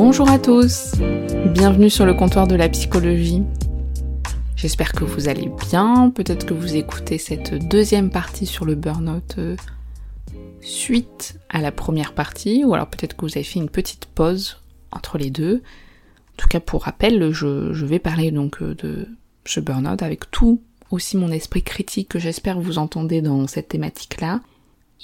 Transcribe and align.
Bonjour 0.00 0.30
à 0.30 0.38
tous, 0.38 0.92
bienvenue 1.54 1.90
sur 1.90 2.06
le 2.06 2.14
comptoir 2.14 2.46
de 2.46 2.54
la 2.54 2.68
psychologie. 2.68 3.42
J'espère 4.54 4.92
que 4.92 5.02
vous 5.02 5.28
allez 5.28 5.50
bien, 5.68 6.12
peut-être 6.14 6.46
que 6.46 6.54
vous 6.54 6.76
écoutez 6.76 7.18
cette 7.18 7.66
deuxième 7.66 8.08
partie 8.08 8.46
sur 8.46 8.64
le 8.64 8.76
burn-out 8.76 9.34
euh, 9.38 9.56
suite 10.60 11.40
à 11.48 11.60
la 11.60 11.72
première 11.72 12.14
partie, 12.14 12.62
ou 12.64 12.74
alors 12.74 12.86
peut-être 12.86 13.16
que 13.16 13.22
vous 13.22 13.32
avez 13.36 13.42
fait 13.42 13.58
une 13.58 13.68
petite 13.68 14.06
pause 14.06 14.62
entre 14.92 15.18
les 15.18 15.30
deux. 15.30 15.56
En 15.56 16.36
tout 16.36 16.46
cas, 16.46 16.60
pour 16.60 16.84
rappel, 16.84 17.32
je, 17.32 17.84
vais 17.84 17.98
parler 17.98 18.30
donc 18.30 18.62
euh, 18.62 18.76
de 18.76 19.08
ce 19.46 19.58
burn-out 19.58 20.00
avec 20.04 20.30
tout 20.30 20.62
aussi 20.92 21.16
mon 21.16 21.32
esprit 21.32 21.64
critique 21.64 22.10
que 22.10 22.20
j'espère 22.20 22.60
vous 22.60 22.78
entendez 22.78 23.20
dans 23.20 23.48
cette 23.48 23.66
thématique-là. 23.66 24.42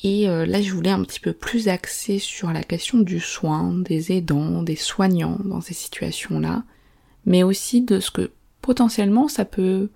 Et 0.03 0.28
euh, 0.28 0.45
là, 0.45 0.61
je 0.61 0.73
voulais 0.73 0.91
un 0.91 1.03
petit 1.05 1.20
peu 1.20 1.33
plus 1.33 1.69
axer 1.69 2.19
sur 2.19 2.53
la 2.53 2.62
question 2.62 2.98
du 2.98 3.20
soin, 3.20 3.73
des 3.75 4.12
aidants, 4.12 4.62
des 4.62 4.77
soignants 4.77 5.39
dans 5.45 5.61
ces 5.61 5.75
situations-là, 5.75 6.64
mais 7.27 7.42
aussi 7.42 7.83
de 7.83 8.01
ce 8.01 8.11
que 8.11 8.31
potentiellement 8.61 9.28
ça 9.28 9.45
peut 9.45 9.89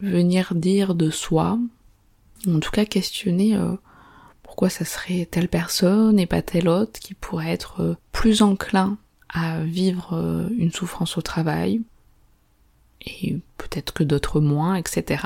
venir 0.00 0.54
dire 0.54 0.94
de 0.94 1.10
soi, 1.10 1.58
en 2.46 2.60
tout 2.60 2.70
cas 2.70 2.84
questionner 2.84 3.56
euh, 3.56 3.72
pourquoi 4.42 4.68
ça 4.68 4.84
serait 4.84 5.26
telle 5.30 5.48
personne 5.48 6.18
et 6.18 6.26
pas 6.26 6.42
telle 6.42 6.68
autre 6.68 7.00
qui 7.00 7.14
pourrait 7.14 7.50
être 7.50 7.80
euh, 7.80 7.94
plus 8.12 8.42
enclin 8.42 8.98
à 9.28 9.60
vivre 9.60 10.48
une 10.56 10.70
souffrance 10.70 11.18
au 11.18 11.22
travail, 11.22 11.82
et 13.04 13.38
peut-être 13.58 13.92
que 13.92 14.04
d'autres 14.04 14.40
moins, 14.40 14.76
etc. 14.76 15.24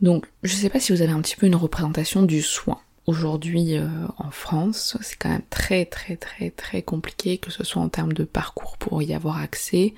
Donc, 0.00 0.30
je 0.42 0.54
sais 0.54 0.68
pas 0.68 0.80
si 0.80 0.92
vous 0.92 1.00
avez 1.00 1.12
un 1.12 1.22
petit 1.22 1.34
peu 1.34 1.46
une 1.46 1.56
représentation 1.56 2.22
du 2.22 2.42
soin 2.42 2.78
aujourd'hui 3.06 3.76
euh, 3.76 3.88
en 4.18 4.30
France, 4.30 4.96
c'est 5.00 5.16
quand 5.16 5.28
même 5.28 5.42
très 5.50 5.84
très 5.84 6.16
très 6.16 6.50
très 6.50 6.82
compliqué, 6.82 7.38
que 7.38 7.50
ce 7.50 7.64
soit 7.64 7.82
en 7.82 7.88
termes 7.88 8.12
de 8.12 8.24
parcours 8.24 8.78
pour 8.78 9.02
y 9.02 9.14
avoir 9.14 9.38
accès, 9.38 9.94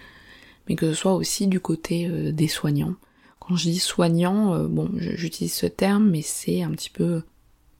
mais 0.68 0.76
que 0.76 0.88
ce 0.92 0.94
soit 0.94 1.14
aussi 1.14 1.46
du 1.46 1.60
côté 1.60 2.08
euh, 2.08 2.32
des 2.32 2.48
soignants. 2.48 2.94
Quand 3.38 3.56
je 3.56 3.70
dis 3.70 3.78
soignants, 3.78 4.54
euh, 4.54 4.66
bon, 4.66 4.90
j'utilise 4.96 5.54
ce 5.54 5.66
terme, 5.66 6.10
mais 6.10 6.22
c'est 6.22 6.62
un 6.62 6.70
petit 6.72 6.90
peu 6.90 7.22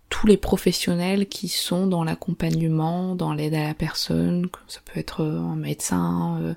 tous 0.09 0.29
les 0.29 0.37
professionnels 0.37 1.29
qui 1.29 1.49
sont 1.49 1.89
dans 1.89 2.05
l'accompagnement, 2.05 3.17
dans 3.17 3.33
l'aide 3.33 3.55
à 3.55 3.65
la 3.65 3.75
personne, 3.75 4.49
ça 4.69 4.81
peut 4.85 5.01
être 5.01 5.25
un 5.25 5.57
médecin, 5.57 6.55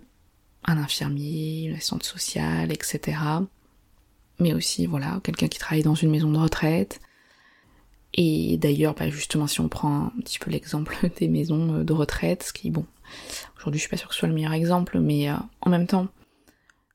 un 0.66 0.78
infirmier, 0.78 1.64
une 1.64 1.74
assistante 1.74 2.04
sociale, 2.04 2.72
etc. 2.72 3.18
Mais 4.38 4.54
aussi, 4.54 4.86
voilà, 4.86 5.20
quelqu'un 5.24 5.48
qui 5.48 5.58
travaille 5.58 5.82
dans 5.82 5.96
une 5.96 6.12
maison 6.12 6.32
de 6.32 6.38
retraite, 6.38 7.02
et 8.14 8.58
d'ailleurs, 8.58 8.96
bah 8.96 9.10
justement, 9.10 9.48
si 9.48 9.62
on 9.62 9.70
prend 9.70 10.06
un 10.06 10.22
petit 10.22 10.40
peu 10.40 10.50
l'exemple 10.52 10.96
des 11.20 11.28
maisons 11.28 11.76
euh, 11.76 11.84
de 11.84 11.94
retraite, 11.94 12.44
ce 12.44 12.54
qui, 12.54 12.70
bon, 12.70 12.86
aujourd'hui 13.58 13.80
je 13.80 13.84
suis 13.84 13.90
pas 13.90 13.98
sûre 13.98 14.10
que 14.10 14.14
ce 14.14 14.20
soit 14.20 14.28
le 14.28 14.34
meilleur 14.34 14.54
exemple, 14.54 15.00
mais 15.00 15.30
euh, 15.30 15.36
en 15.62 15.70
même 15.70 15.88
temps, 15.88 16.08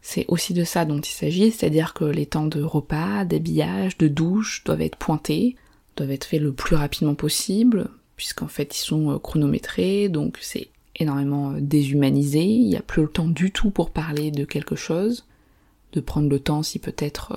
c'est 0.01 0.27
aussi 0.29 0.53
de 0.53 0.65
ça 0.65 0.85
dont 0.85 1.01
il 1.01 1.13
s'agit, 1.13 1.51
c'est-à-dire 1.51 1.95
que 1.95 2.05
les 2.05 2.27
temps 2.27 2.47
de 2.47 2.63
repas, 2.63 3.25
d'habillage, 3.25 3.97
de 3.97 4.09
douche 4.09 4.65
doivent 4.65 4.83
être 4.83 4.97
pointés, 4.97 5.57
doivent 5.97 6.11
être 6.11 6.27
faits 6.27 6.43
le 6.43 6.53
plus 6.53 6.77
rapidement 6.77 7.15
possible, 7.15 7.89
puisqu'en 8.17 8.49
fait 8.49 8.77
ils 8.77 8.83
sont 8.83 9.13
euh, 9.13 9.19
chronométrés, 9.19 10.09
donc 10.09 10.39
c'est 10.41 10.69
énormément 10.97 11.53
déshumanisé, 11.59 12.43
il 12.43 12.69
n'y 12.69 12.77
a 12.77 12.83
plus 12.83 13.03
le 13.03 13.09
temps 13.09 13.27
du 13.27 13.51
tout 13.51 13.71
pour 13.71 13.91
parler 13.91 14.31
de 14.31 14.45
quelque 14.45 14.77
chose, 14.77 15.27
de 15.93 16.01
prendre 16.01 16.29
le 16.29 16.39
temps 16.39 16.63
si 16.63 16.79
peut-être 16.79 17.35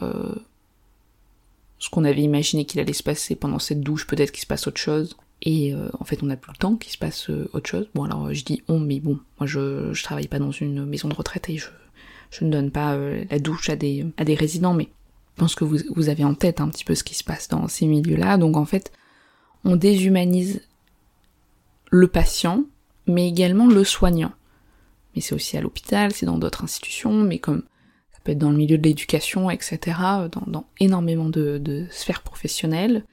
ce 1.80 1.90
qu'on 1.90 2.04
avait 2.04 2.22
imaginé 2.22 2.66
qu'il 2.66 2.80
allait 2.80 2.94
se 2.94 3.04
passer 3.04 3.36
pendant 3.36 3.60
cette 3.60 3.82
douche, 3.82 4.08
peut-être 4.08 4.32
qu'il 4.32 4.42
se 4.42 4.48
passe 4.48 4.68
autre 4.68 4.80
chose. 4.80 5.16
Et 5.44 5.74
euh, 5.74 5.90
en 6.00 6.04
fait, 6.04 6.24
on 6.24 6.28
n'a 6.28 6.38
plus 6.38 6.52
le 6.52 6.58
temps 6.58 6.76
qu'il 6.76 6.92
se 6.92 6.98
passe 6.98 7.30
euh, 7.30 7.50
autre 7.54 7.70
chose. 7.70 7.88
Bon, 7.94 8.04
alors 8.04 8.34
je 8.34 8.44
dis 8.44 8.64
on, 8.68 8.80
mais 8.80 9.00
bon, 9.00 9.20
moi 9.40 9.46
je, 9.46 9.94
je 9.94 10.04
travaille 10.04 10.28
pas 10.28 10.40
dans 10.40 10.52
une 10.52 10.86
maison 10.86 11.08
de 11.08 11.14
retraite 11.14 11.50
et 11.50 11.58
je, 11.58 12.44
ne 12.44 12.50
donne 12.50 12.72
pas 12.72 12.96
euh, 12.96 13.24
la 13.30 13.40
douche 13.40 13.70
à 13.70 13.76
des, 13.76 14.06
résidents, 14.18 14.74
mais 14.74 14.90
je 15.36 15.42
pense 15.42 15.54
que 15.54 15.64
vous 15.64 16.10
avez 16.10 16.24
en 16.24 16.34
tête 16.34 16.60
un 16.60 16.70
petit 16.70 16.84
peu 16.84 16.96
ce 16.96 17.04
qui 17.04 17.14
se 17.14 17.24
passe 17.24 17.48
dans 17.48 17.68
ces 17.68 17.86
milieux-là. 17.86 18.38
Donc 18.38 18.58
en 18.58 18.66
fait, 18.66 18.92
on 19.64 19.76
déshumanise 19.76 20.62
le 21.92 22.08
patient, 22.08 22.64
mais 23.06 23.28
également 23.28 23.68
le 23.68 23.84
soignant. 23.84 24.32
Mais 25.14 25.22
c'est 25.22 25.36
aussi 25.36 25.56
à 25.56 25.62
l'hôpital, 25.62 26.12
c'est 26.12 26.26
dans 26.26 26.40
d'autres 26.40 26.64
institutions, 26.64 27.14
mais 27.14 27.38
comme 27.38 27.64
dans 28.36 28.50
le 28.52 28.58
milieu 28.58 28.78
de 28.78 28.84
l'éducation, 28.84 29.50
etc., 29.50 29.98
dans, 30.48 30.66
énormément 30.80 31.30
de, 31.30 31.86
sphères 31.92 32.24
professionnelles. 32.24 33.04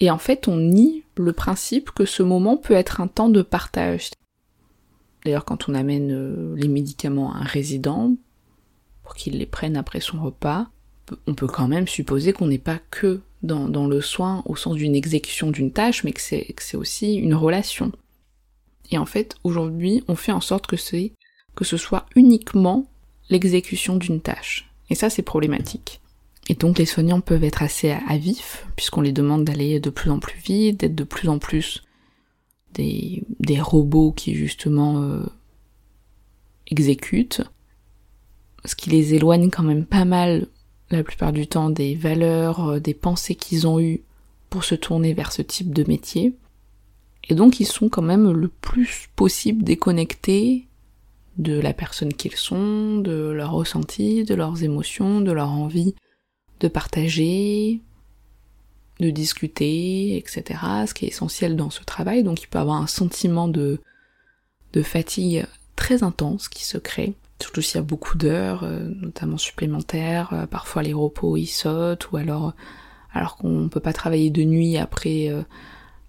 Et 0.00 0.10
en 0.10 0.18
fait, 0.18 0.48
on 0.48 0.56
nie 0.56 1.04
le 1.16 1.32
principe 1.32 1.90
que 1.90 2.04
ce 2.04 2.22
moment 2.22 2.56
peut 2.56 2.74
être 2.74 3.00
un 3.00 3.08
temps 3.08 3.28
de 3.28 3.42
partage. 3.42 4.10
D'ailleurs, 5.24 5.44
quand 5.44 5.68
on 5.68 5.74
amène 5.74 6.12
euh, 6.12 6.54
les 6.56 6.68
médicaments 6.68 7.34
à 7.34 7.38
un 7.38 7.44
résident, 7.44 8.14
pour 9.02 9.14
qu'il 9.14 9.38
les 9.38 9.46
prenne 9.46 9.76
après 9.76 10.00
son 10.00 10.22
repas, 10.22 10.68
on 11.26 11.34
peut 11.34 11.48
quand 11.48 11.66
même 11.66 11.88
supposer 11.88 12.32
qu'on 12.32 12.46
n'est 12.46 12.58
pas 12.58 12.78
que 12.90 13.20
dans, 13.42 13.86
le 13.86 14.00
soin 14.00 14.42
au 14.46 14.56
sens 14.56 14.76
d'une 14.76 14.94
exécution 14.94 15.50
d'une 15.50 15.72
tâche, 15.72 16.04
mais 16.04 16.12
que 16.12 16.20
c'est 16.20 16.76
aussi 16.76 17.14
une 17.14 17.34
relation. 17.34 17.92
Et 18.90 18.98
en 18.98 19.06
fait, 19.06 19.36
aujourd'hui, 19.44 20.04
on 20.08 20.14
fait 20.14 20.32
en 20.32 20.40
sorte 20.40 20.66
que 20.66 20.76
ce 20.76 21.76
soit 21.76 22.06
uniquement 22.14 22.86
l'exécution 23.30 23.96
d'une 23.96 24.20
tâche. 24.20 24.70
Et 24.90 24.94
ça, 24.94 25.10
c'est 25.10 25.22
problématique. 25.22 26.00
Et 26.48 26.54
donc 26.54 26.78
les 26.78 26.86
soignants 26.86 27.20
peuvent 27.20 27.44
être 27.44 27.62
assez 27.62 27.90
à, 27.90 28.16
vif, 28.16 28.66
puisqu'on 28.74 29.02
les 29.02 29.12
demande 29.12 29.44
d'aller 29.44 29.80
de 29.80 29.90
plus 29.90 30.10
en 30.10 30.18
plus 30.18 30.38
vite, 30.38 30.80
d'être 30.80 30.94
de 30.94 31.04
plus 31.04 31.28
en 31.28 31.38
plus 31.38 31.82
des, 32.74 33.60
robots 33.60 34.12
qui 34.12 34.34
justement 34.34 35.02
euh, 35.02 35.26
exécutent, 36.68 37.42
ce 38.64 38.74
qui 38.74 38.90
les 38.90 39.14
éloigne 39.14 39.50
quand 39.50 39.62
même 39.62 39.84
pas 39.84 40.04
mal 40.04 40.46
la 40.90 41.02
plupart 41.02 41.32
du 41.32 41.46
temps 41.46 41.70
des 41.70 41.94
valeurs, 41.94 42.68
euh, 42.68 42.80
des 42.80 42.94
pensées 42.94 43.34
qu'ils 43.34 43.66
ont 43.66 43.80
eues 43.80 44.02
pour 44.48 44.64
se 44.64 44.74
tourner 44.74 45.12
vers 45.12 45.32
ce 45.32 45.42
type 45.42 45.74
de 45.74 45.84
métier. 45.86 46.34
Et 47.28 47.34
donc 47.34 47.60
ils 47.60 47.66
sont 47.66 47.88
quand 47.88 48.02
même 48.02 48.30
le 48.30 48.48
plus 48.48 49.08
possible 49.16 49.64
déconnectés 49.64 50.67
de 51.38 51.58
la 51.58 51.72
personne 51.72 52.12
qu'ils 52.12 52.36
sont, 52.36 52.98
de 52.98 53.30
leurs 53.30 53.52
ressentis, 53.52 54.24
de 54.24 54.34
leurs 54.34 54.62
émotions, 54.62 55.20
de 55.20 55.32
leur 55.32 55.50
envie 55.50 55.94
de 56.60 56.68
partager, 56.68 57.80
de 59.00 59.10
discuter, 59.10 60.16
etc. 60.16 60.60
Ce 60.86 60.94
qui 60.94 61.04
est 61.04 61.08
essentiel 61.08 61.56
dans 61.56 61.70
ce 61.70 61.84
travail. 61.84 62.22
Donc 62.22 62.42
il 62.42 62.48
peut 62.48 62.58
avoir 62.58 62.76
un 62.76 62.86
sentiment 62.86 63.48
de, 63.48 63.80
de 64.72 64.82
fatigue 64.82 65.46
très 65.76 66.02
intense 66.02 66.48
qui 66.48 66.64
se 66.64 66.78
crée. 66.78 67.14
Surtout 67.40 67.62
s'il 67.62 67.76
y 67.76 67.78
a 67.78 67.82
beaucoup 67.82 68.18
d'heures, 68.18 68.64
euh, 68.64 68.88
notamment 69.00 69.38
supplémentaires, 69.38 70.32
euh, 70.32 70.46
parfois 70.46 70.82
les 70.82 70.92
repos 70.92 71.36
ils 71.36 71.46
sautent, 71.46 72.10
ou 72.10 72.16
alors 72.16 72.52
alors 73.12 73.36
qu'on 73.36 73.68
peut 73.68 73.80
pas 73.80 73.92
travailler 73.92 74.30
de 74.30 74.42
nuit 74.42 74.76
après 74.76 75.28
euh, 75.28 75.42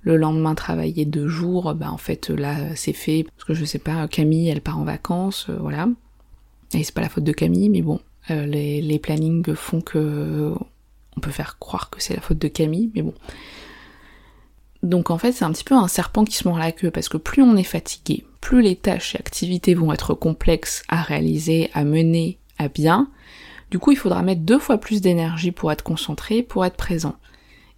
le 0.01 0.17
lendemain 0.17 0.55
travailler 0.55 1.05
deux 1.05 1.27
jours, 1.27 1.73
bah 1.75 1.91
en 1.91 1.97
fait 1.97 2.29
là 2.29 2.75
c'est 2.75 2.93
fait 2.93 3.23
parce 3.23 3.45
que 3.45 3.53
je 3.53 3.65
sais 3.65 3.79
pas, 3.79 4.07
Camille 4.07 4.49
elle 4.49 4.61
part 4.61 4.79
en 4.79 4.83
vacances, 4.83 5.47
euh, 5.49 5.57
voilà. 5.59 5.87
Et 6.73 6.83
c'est 6.83 6.93
pas 6.93 7.01
la 7.01 7.09
faute 7.09 7.23
de 7.23 7.31
Camille, 7.31 7.69
mais 7.69 7.81
bon, 7.81 7.99
euh, 8.31 8.45
les, 8.45 8.81
les, 8.81 8.99
plannings 8.99 9.55
font 9.55 9.81
que 9.81 10.53
on 11.17 11.19
peut 11.19 11.31
faire 11.31 11.57
croire 11.59 11.89
que 11.89 12.01
c'est 12.01 12.13
la 12.15 12.21
faute 12.21 12.37
de 12.37 12.47
Camille, 12.47 12.91
mais 12.95 13.01
bon. 13.01 13.13
Donc 14.83 15.09
en 15.09 15.17
fait 15.17 15.33
c'est 15.33 15.43
un 15.43 15.51
petit 15.51 15.63
peu 15.63 15.75
un 15.75 15.89
serpent 15.89 16.23
qui 16.23 16.35
se 16.35 16.47
mord 16.47 16.57
la 16.57 16.71
queue 16.71 16.91
parce 16.91 17.09
que 17.09 17.17
plus 17.17 17.41
on 17.41 17.57
est 17.57 17.63
fatigué, 17.63 18.23
plus 18.39 18.61
les 18.61 18.77
tâches 18.77 19.15
et 19.15 19.19
activités 19.19 19.73
vont 19.73 19.91
être 19.91 20.13
complexes 20.13 20.83
à 20.87 21.01
réaliser, 21.01 21.69
à 21.73 21.83
mener 21.83 22.37
à 22.57 22.69
bien. 22.69 23.09
Du 23.71 23.79
coup 23.79 23.91
il 23.91 23.97
faudra 23.97 24.21
mettre 24.21 24.41
deux 24.41 24.59
fois 24.59 24.77
plus 24.77 25.01
d'énergie 25.01 25.51
pour 25.51 25.71
être 25.71 25.83
concentré, 25.83 26.43
pour 26.43 26.65
être 26.65 26.77
présent. 26.77 27.17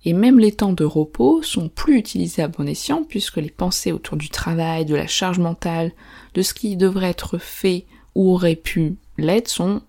Et 0.03 0.13
même 0.13 0.39
les 0.39 0.51
temps 0.51 0.74
de 0.74 0.83
repos 0.83 1.44
sont 1.44 1.69
plus 1.69 1.98
utilisés 1.98 2.42
à 2.42 2.48
bon 2.48 2.68
escient 2.68 3.03
puisque 3.03 3.38
les 3.38 3.51
pensées 3.51 3.92
autour 3.92 4.18
du 4.18 4.30
travail, 4.30 4.86
de 4.86 4.95
la 4.95 5.07
charge 5.07 5.39
mentale, 5.39 5.92
de 6.33 6.42
ce 6.42 6.53
qui 6.53 6.75
devrait 6.75 7.09
être 7.09 7.38
fait 7.38 7.86
ou 8.15 8.31
auraient 8.31 8.56
pu 8.56 8.95
l'être 9.18 9.48
sont 9.48 9.81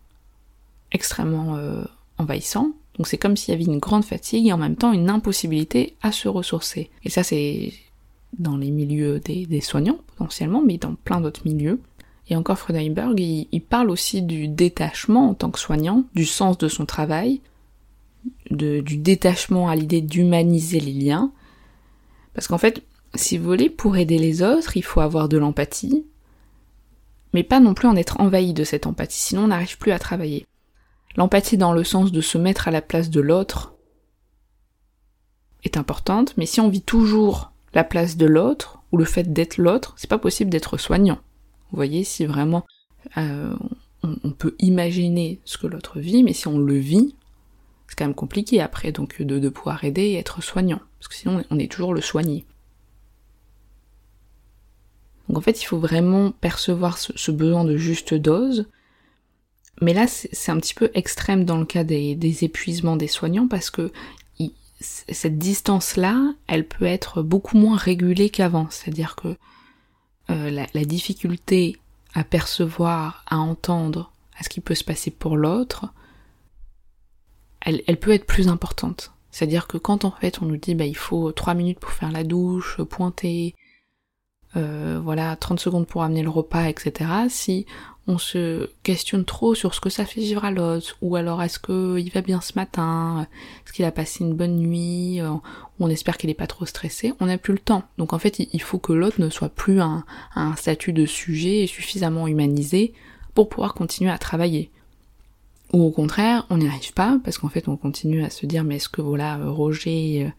extrêmement 0.92 1.56
euh, 1.56 1.82
envahissants. 2.18 2.72
Donc 2.96 3.06
c'est 3.06 3.18
comme 3.18 3.36
s'il 3.36 3.52
y 3.52 3.54
avait 3.54 3.64
une 3.64 3.78
grande 3.78 4.04
fatigue 4.04 4.46
et 4.46 4.52
en 4.52 4.58
même 4.58 4.76
temps 4.76 4.92
une 4.92 5.08
impossibilité 5.08 5.96
à 6.02 6.12
se 6.12 6.28
ressourcer. 6.28 6.90
Et 7.04 7.10
ça 7.10 7.22
c'est 7.22 7.72
dans 8.38 8.56
les 8.56 8.70
milieux 8.70 9.20
des, 9.20 9.60
soignants 9.60 9.98
potentiellement, 10.06 10.62
mais 10.64 10.78
dans 10.78 10.94
plein 10.94 11.20
d'autres 11.20 11.42
milieux. 11.44 11.80
Et 12.28 12.36
encore 12.36 12.58
Freudenberg, 12.58 13.18
il, 13.18 13.60
parle 13.60 13.90
aussi 13.90 14.22
du 14.22 14.48
détachement 14.48 15.30
en 15.30 15.34
tant 15.34 15.50
que 15.50 15.58
soignant, 15.58 16.04
du 16.14 16.24
sens 16.24 16.56
de 16.56 16.68
son 16.68 16.86
travail, 16.86 17.40
de, 18.50 18.80
du 18.80 18.96
détachement 18.96 19.68
à 19.68 19.76
l'idée 19.76 20.00
d'humaniser 20.00 20.80
les 20.80 20.92
liens. 20.92 21.32
Parce 22.34 22.48
qu'en 22.48 22.58
fait, 22.58 22.82
si 23.14 23.38
vous 23.38 23.44
voulez, 23.44 23.70
pour 23.70 23.96
aider 23.96 24.18
les 24.18 24.42
autres, 24.42 24.76
il 24.76 24.82
faut 24.82 25.00
avoir 25.00 25.28
de 25.28 25.38
l'empathie, 25.38 26.06
mais 27.34 27.42
pas 27.42 27.60
non 27.60 27.74
plus 27.74 27.88
en 27.88 27.96
être 27.96 28.20
envahi 28.20 28.52
de 28.52 28.64
cette 28.64 28.86
empathie, 28.86 29.20
sinon 29.20 29.44
on 29.44 29.48
n'arrive 29.48 29.78
plus 29.78 29.92
à 29.92 29.98
travailler. 29.98 30.46
L'empathie 31.16 31.58
dans 31.58 31.72
le 31.72 31.84
sens 31.84 32.12
de 32.12 32.20
se 32.20 32.38
mettre 32.38 32.68
à 32.68 32.70
la 32.70 32.80
place 32.80 33.10
de 33.10 33.20
l'autre 33.20 33.74
est 35.64 35.76
importante, 35.76 36.34
mais 36.36 36.46
si 36.46 36.60
on 36.60 36.68
vit 36.68 36.82
toujours 36.82 37.52
la 37.74 37.84
place 37.84 38.16
de 38.16 38.26
l'autre, 38.26 38.82
ou 38.92 38.98
le 38.98 39.04
fait 39.04 39.32
d'être 39.32 39.56
l'autre, 39.56 39.94
c'est 39.96 40.10
pas 40.10 40.18
possible 40.18 40.50
d'être 40.50 40.76
soignant. 40.76 41.18
Vous 41.70 41.76
voyez, 41.76 42.04
si 42.04 42.26
vraiment 42.26 42.66
euh, 43.16 43.54
on, 44.02 44.30
peut 44.30 44.54
imaginer 44.58 45.40
ce 45.44 45.56
que 45.56 45.66
l'autre 45.66 45.98
vit, 45.98 46.22
mais 46.22 46.34
si 46.34 46.46
on 46.46 46.58
le 46.58 46.76
vit, 46.76 47.16
c'est 47.92 47.98
quand 47.98 48.06
même 48.06 48.14
compliqué 48.14 48.62
après 48.62 48.90
donc 48.90 49.20
de, 49.20 49.48
pouvoir 49.50 49.84
aider 49.84 50.00
et 50.00 50.14
être 50.16 50.42
soignant, 50.42 50.80
parce 50.98 51.08
que 51.08 51.14
sinon 51.14 51.44
on 51.50 51.58
est 51.58 51.70
toujours 51.70 51.92
le 51.92 52.00
soigné. 52.00 52.46
Donc 55.28 55.36
en 55.36 55.40
fait, 55.42 55.60
il 55.60 55.66
faut 55.66 55.78
vraiment 55.78 56.30
percevoir 56.30 56.96
ce, 56.96 57.30
besoin 57.30 57.64
de 57.64 57.76
juste 57.76 58.14
dose. 58.14 58.66
Mais 59.82 59.92
là, 59.92 60.06
c'est 60.06 60.50
un 60.50 60.58
petit 60.58 60.72
peu 60.72 60.90
extrême 60.94 61.44
dans 61.44 61.58
le 61.58 61.66
cas 61.66 61.84
des, 61.84 62.44
épuisements 62.44 62.96
des 62.96 63.08
soignants 63.08 63.46
parce 63.46 63.68
que 63.68 63.92
cette 64.80 65.36
distance-là, 65.36 66.32
elle 66.46 66.66
peut 66.66 66.86
être 66.86 67.20
beaucoup 67.22 67.58
moins 67.58 67.76
régulée 67.76 68.30
qu'avant. 68.30 68.68
C'est-à-dire 68.70 69.16
que 69.16 69.36
euh, 70.30 70.48
la, 70.50 70.84
difficulté 70.86 71.76
à 72.14 72.24
percevoir, 72.24 73.22
à 73.26 73.36
entendre, 73.36 74.12
à 74.38 74.44
ce 74.44 74.48
qui 74.48 74.60
peut 74.60 74.74
se 74.74 74.82
passer 74.82 75.10
pour 75.10 75.36
l'autre, 75.36 75.92
elle, 77.64 77.82
elle, 77.86 77.98
peut 77.98 78.12
être 78.12 78.26
plus 78.26 78.48
importante. 78.48 79.12
C'est-à-dire 79.30 79.66
que 79.66 79.78
quand 79.78 80.04
en 80.04 80.10
fait 80.10 80.42
on 80.42 80.46
nous 80.46 80.56
dit 80.58 80.74
bah 80.74 80.84
il 80.84 80.96
faut 80.96 81.32
trois 81.32 81.54
minutes 81.54 81.80
pour 81.80 81.90
faire 81.90 82.12
la 82.12 82.24
douche, 82.24 82.80
pointer, 82.82 83.54
euh, 84.56 85.00
voilà, 85.02 85.34
30 85.36 85.58
secondes 85.58 85.86
pour 85.86 86.02
amener 86.02 86.22
le 86.22 86.28
repas, 86.28 86.64
etc. 86.64 87.10
Si 87.28 87.66
on 88.06 88.18
se 88.18 88.68
questionne 88.82 89.24
trop 89.24 89.54
sur 89.54 89.74
ce 89.74 89.80
que 89.80 89.88
ça 89.88 90.04
fait 90.04 90.20
vivre 90.20 90.44
à 90.44 90.50
l'autre, 90.50 90.96
ou 91.00 91.16
alors 91.16 91.42
est-ce 91.42 91.58
qu'il 91.58 92.12
va 92.12 92.20
bien 92.20 92.40
ce 92.40 92.52
matin, 92.56 93.26
est-ce 93.64 93.72
qu'il 93.72 93.84
a 93.84 93.92
passé 93.92 94.24
une 94.24 94.34
bonne 94.34 94.58
nuit, 94.58 95.20
euh, 95.20 95.30
on 95.80 95.88
espère 95.88 96.18
qu'il 96.18 96.28
n'est 96.28 96.34
pas 96.34 96.46
trop 96.46 96.66
stressé, 96.66 97.14
on 97.20 97.26
n'a 97.26 97.38
plus 97.38 97.54
le 97.54 97.60
temps. 97.60 97.84
Donc 97.96 98.12
en 98.12 98.18
fait, 98.18 98.40
il 98.40 98.60
faut 98.60 98.78
que 98.78 98.92
l'autre 98.92 99.20
ne 99.20 99.30
soit 99.30 99.48
plus 99.48 99.80
un, 99.80 100.04
un 100.34 100.54
statut 100.56 100.92
de 100.92 101.06
sujet 101.06 101.66
suffisamment 101.66 102.26
humanisé 102.26 102.92
pour 103.34 103.48
pouvoir 103.48 103.72
continuer 103.72 104.10
à 104.10 104.18
travailler. 104.18 104.70
Ou 105.72 105.84
au 105.84 105.90
contraire, 105.90 106.46
on 106.50 106.58
n'y 106.58 106.68
arrive 106.68 106.92
pas, 106.92 107.18
parce 107.24 107.38
qu'en 107.38 107.48
fait 107.48 107.68
on 107.68 107.76
continue 107.76 108.24
à 108.24 108.30
se 108.30 108.46
dire 108.46 108.64
mais 108.64 108.76
est-ce 108.76 108.88
que 108.88 109.00
voilà, 109.00 109.38
Roger 109.44 110.32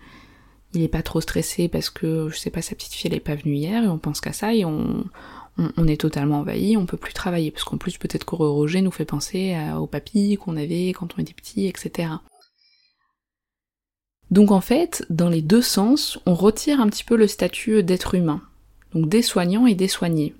il 0.74 0.81
est 0.81 0.88
pas 0.88 1.03
trop 1.03 1.21
stressé 1.21 1.68
parce 1.68 1.89
que, 1.89 2.30
je 2.30 2.38
sais 2.38 2.50
pas, 2.50 2.62
sa 2.62 2.75
petite 2.75 2.94
fille 2.94 3.12
elle 3.13 3.21
pas 3.21 3.35
venue 3.35 3.56
hier 3.56 3.83
et 3.83 3.88
on 3.88 4.00
pense 4.00 4.21
qu'à 4.21 4.33
ça 4.33 4.53
et 4.53 4.65
on, 4.65 5.06
est 5.88 6.01
totalement 6.01 6.39
envahi, 6.39 6.77
on 6.77 6.88
peut 6.88 6.97
plus 6.97 7.13
travailler 7.13 7.51
parce 7.51 7.63
qu'en 7.63 7.77
plus 7.77 7.97
peut-être 7.97 8.25
que 8.25 8.35
Roger 8.35 8.81
nous 8.81 8.91
fait 8.91 9.06
penser 9.06 9.56
au 9.77 9.85
papy 9.85 10.35
qu'on 10.38 10.57
avait 10.57 10.89
quand 10.89 11.13
on 11.15 11.21
était 11.21 11.33
petit, 11.33 11.68
etc. 11.68 12.09
Donc 14.31 14.50
en 14.50 14.62
fait, 14.62 15.06
dans 15.12 15.30
les 15.30 15.44
deux 15.44 15.62
sens, 15.62 16.19
on 16.25 16.33
retire 16.33 16.81
un 16.81 16.88
petit 16.88 17.03
peu 17.03 17.15
le 17.15 17.27
statut 17.27 17.83
d'être 17.83 18.15
humain. 18.15 18.41
Donc 18.94 19.07
des 19.07 19.21
soignants 19.21 19.68
et 19.68 19.75
des 19.75 19.88
soignés. 19.88 20.33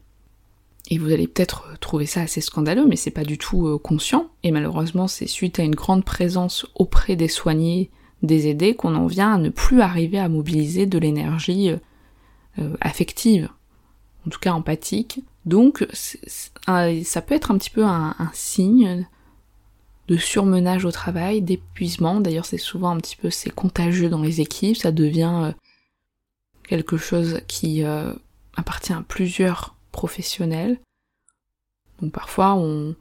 Et 0.90 0.98
vous 0.98 1.12
allez 1.12 1.28
peut-être 1.28 1.78
trouver 1.80 2.06
ça 2.06 2.22
assez 2.22 2.42
scandaleux, 2.42 2.86
mais 2.86 2.98
c'est 2.98 3.12
pas 3.12 3.24
du 3.24 3.38
tout 3.38 3.68
euh, 3.68 3.78
conscient. 3.78 4.30
Et 4.44 4.52
malheureusement, 4.52 5.08
c'est 5.08 5.28
suite 5.28 5.60
à 5.60 5.64
une 5.64 5.76
grande 5.76 6.04
présence 6.04 6.66
auprès 6.76 7.16
des 7.16 7.30
soignés 7.30 7.90
des 8.24 8.48
aider 8.48 8.74
qu'on 8.74 8.96
en 8.96 9.06
vient 9.06 9.34
à 9.34 9.38
ne 9.38 9.50
plus 9.50 9.82
arriver 9.82 10.18
à 10.18 10.30
mobiliser 10.30 10.86
de 10.86 10.98
l'énergie 10.98 11.70
euh, 11.70 11.78
euh, 12.60 12.76
affective, 12.82 13.50
en 14.26 14.30
tout 14.30 14.40
cas 14.40 14.54
empathique. 14.54 15.22
Donc 15.46 15.86
ça 15.92 17.22
peut 17.22 17.36
être 17.36 17.52
un 17.52 17.58
petit 17.58 17.70
peu 17.70 17.84
un, 17.84 18.16
signe 18.32 19.06
de 20.08 20.16
surmenage 20.16 20.86
au 20.86 20.92
travail, 20.92 21.42
d'épuisement. 21.42 22.22
D'ailleurs 22.22 22.46
c'est 22.46 22.58
souvent 22.58 22.92
un 22.92 22.98
petit 22.98 23.18
peu 23.18 23.30
c'est 23.30 23.50
contagieux 23.50 24.10
dans 24.10 24.22
les 24.22 24.40
équipes, 24.40 24.78
ça 24.78 24.94
devient 24.94 25.42
euh, 25.44 25.52
quelque 26.66 26.96
chose 26.96 27.42
qui 27.48 27.84
appartient 28.56 28.94
à 28.94 29.04
plusieurs 29.06 29.76
professionnels. 29.94 30.82
Donc 32.02 32.12
parfois 32.12 32.56
on, 32.56 32.96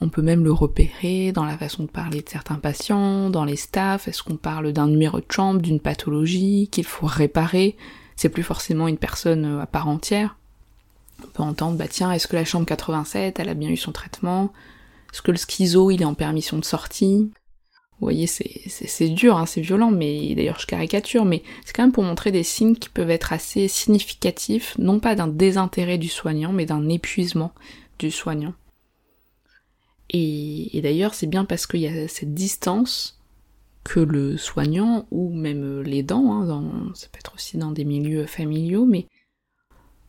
on 0.00 0.08
peut 0.08 0.22
même 0.22 0.44
le 0.44 0.52
repérer 0.52 1.32
dans 1.32 1.44
la 1.44 1.58
façon 1.58 1.82
de 1.82 1.88
parler 1.88 2.22
de 2.22 2.28
certains 2.28 2.56
patients, 2.56 3.28
dans 3.28 3.44
les 3.44 3.56
staffs, 3.56 4.06
est-ce 4.06 4.22
qu'on 4.22 4.36
parle 4.36 4.72
d'un 4.72 4.86
numéro 4.86 5.18
de 5.18 5.26
chambre, 5.28 5.60
d'une 5.60 5.80
pathologie 5.80 6.68
qu'il 6.70 6.84
faut 6.84 7.06
réparer, 7.06 7.76
c'est 8.16 8.28
plus 8.28 8.42
forcément 8.42 8.88
une 8.88 8.98
personne 8.98 9.44
euh, 9.44 9.60
à 9.60 9.66
part 9.66 9.88
entière. 9.88 10.36
On 11.22 11.26
peut 11.28 11.42
entendre, 11.42 11.76
bah 11.76 11.88
tiens, 11.88 12.12
est-ce 12.12 12.28
que 12.28 12.36
la 12.36 12.44
chambre 12.44 12.66
87, 12.66 13.40
elle 13.40 13.48
a 13.48 13.54
bien 13.54 13.68
eu 13.68 13.76
son 13.76 13.92
traitement? 13.92 14.52
Est-ce 15.12 15.22
que 15.22 15.30
le 15.30 15.36
schizo, 15.36 15.90
il 15.90 16.00
est 16.00 16.06
en 16.06 16.14
permission 16.14 16.58
de 16.58 16.64
sortie? 16.64 17.30
Vous 18.00 18.06
voyez, 18.06 18.26
c'est 18.26 19.08
dur, 19.10 19.36
hein, 19.36 19.44
c'est 19.44 19.60
violent, 19.60 19.90
mais 19.90 20.34
d'ailleurs 20.34 20.58
je 20.58 20.66
caricature, 20.66 21.26
mais 21.26 21.42
c'est 21.66 21.76
quand 21.76 21.82
même 21.82 21.92
pour 21.92 22.02
montrer 22.02 22.32
des 22.32 22.42
signes 22.42 22.74
qui 22.74 22.88
peuvent 22.88 23.10
être 23.10 23.34
assez 23.34 23.68
significatifs, 23.68 24.74
non 24.78 25.00
pas 25.00 25.14
d'un 25.14 25.28
désintérêt 25.28 25.98
du 25.98 26.08
soignant, 26.08 26.50
mais 26.50 26.64
d'un 26.64 26.88
épuisement 26.88 27.52
du 27.98 28.10
soignant. 28.10 28.54
Et, 30.12 30.80
d'ailleurs, 30.82 31.14
c'est 31.14 31.26
bien 31.26 31.44
parce 31.44 31.66
qu'il 31.66 31.80
y 31.80 31.86
a 31.86 32.08
cette 32.08 32.34
distance 32.34 33.20
que 33.84 34.00
le 34.00 34.36
soignant, 34.36 35.06
ou 35.10 35.32
même 35.32 35.82
l'aidant, 35.82 36.42
hein, 36.42 36.90
ça 36.94 37.06
peut 37.12 37.18
être 37.18 37.34
aussi 37.34 37.58
dans 37.58 37.70
des 37.70 37.84
milieux 37.84 38.26
familiaux, 38.26 38.86
mais 38.86 39.06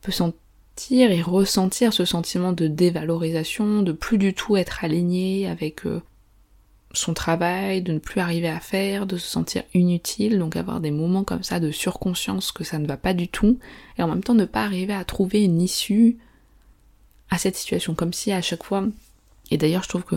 peut 0.00 0.12
sentir 0.12 1.12
et 1.12 1.22
ressentir 1.22 1.92
ce 1.92 2.04
sentiment 2.04 2.52
de 2.52 2.66
dévalorisation, 2.66 3.82
de 3.82 3.92
plus 3.92 4.18
du 4.18 4.34
tout 4.34 4.56
être 4.56 4.82
aligné 4.82 5.46
avec 5.46 5.86
euh, 5.86 6.02
son 6.92 7.14
travail, 7.14 7.82
de 7.82 7.92
ne 7.92 7.98
plus 7.98 8.20
arriver 8.20 8.48
à 8.48 8.60
faire, 8.60 9.06
de 9.06 9.16
se 9.16 9.26
sentir 9.26 9.62
inutile, 9.74 10.38
donc 10.38 10.56
avoir 10.56 10.80
des 10.80 10.90
moments 10.90 11.24
comme 11.24 11.42
ça 11.42 11.60
de 11.60 11.70
surconscience 11.70 12.52
que 12.52 12.64
ça 12.64 12.78
ne 12.78 12.86
va 12.86 12.96
pas 12.96 13.14
du 13.14 13.28
tout, 13.28 13.58
et 13.98 14.02
en 14.02 14.08
même 14.08 14.22
temps 14.22 14.34
ne 14.34 14.44
pas 14.44 14.64
arriver 14.64 14.94
à 14.94 15.04
trouver 15.04 15.42
une 15.44 15.60
issue 15.60 16.18
à 17.30 17.38
cette 17.38 17.56
situation, 17.56 17.94
comme 17.94 18.12
si 18.12 18.32
à 18.32 18.42
chaque 18.42 18.64
fois 18.64 18.84
et 19.52 19.58
d'ailleurs, 19.58 19.82
je 19.82 19.88
trouve 19.88 20.04
que 20.04 20.16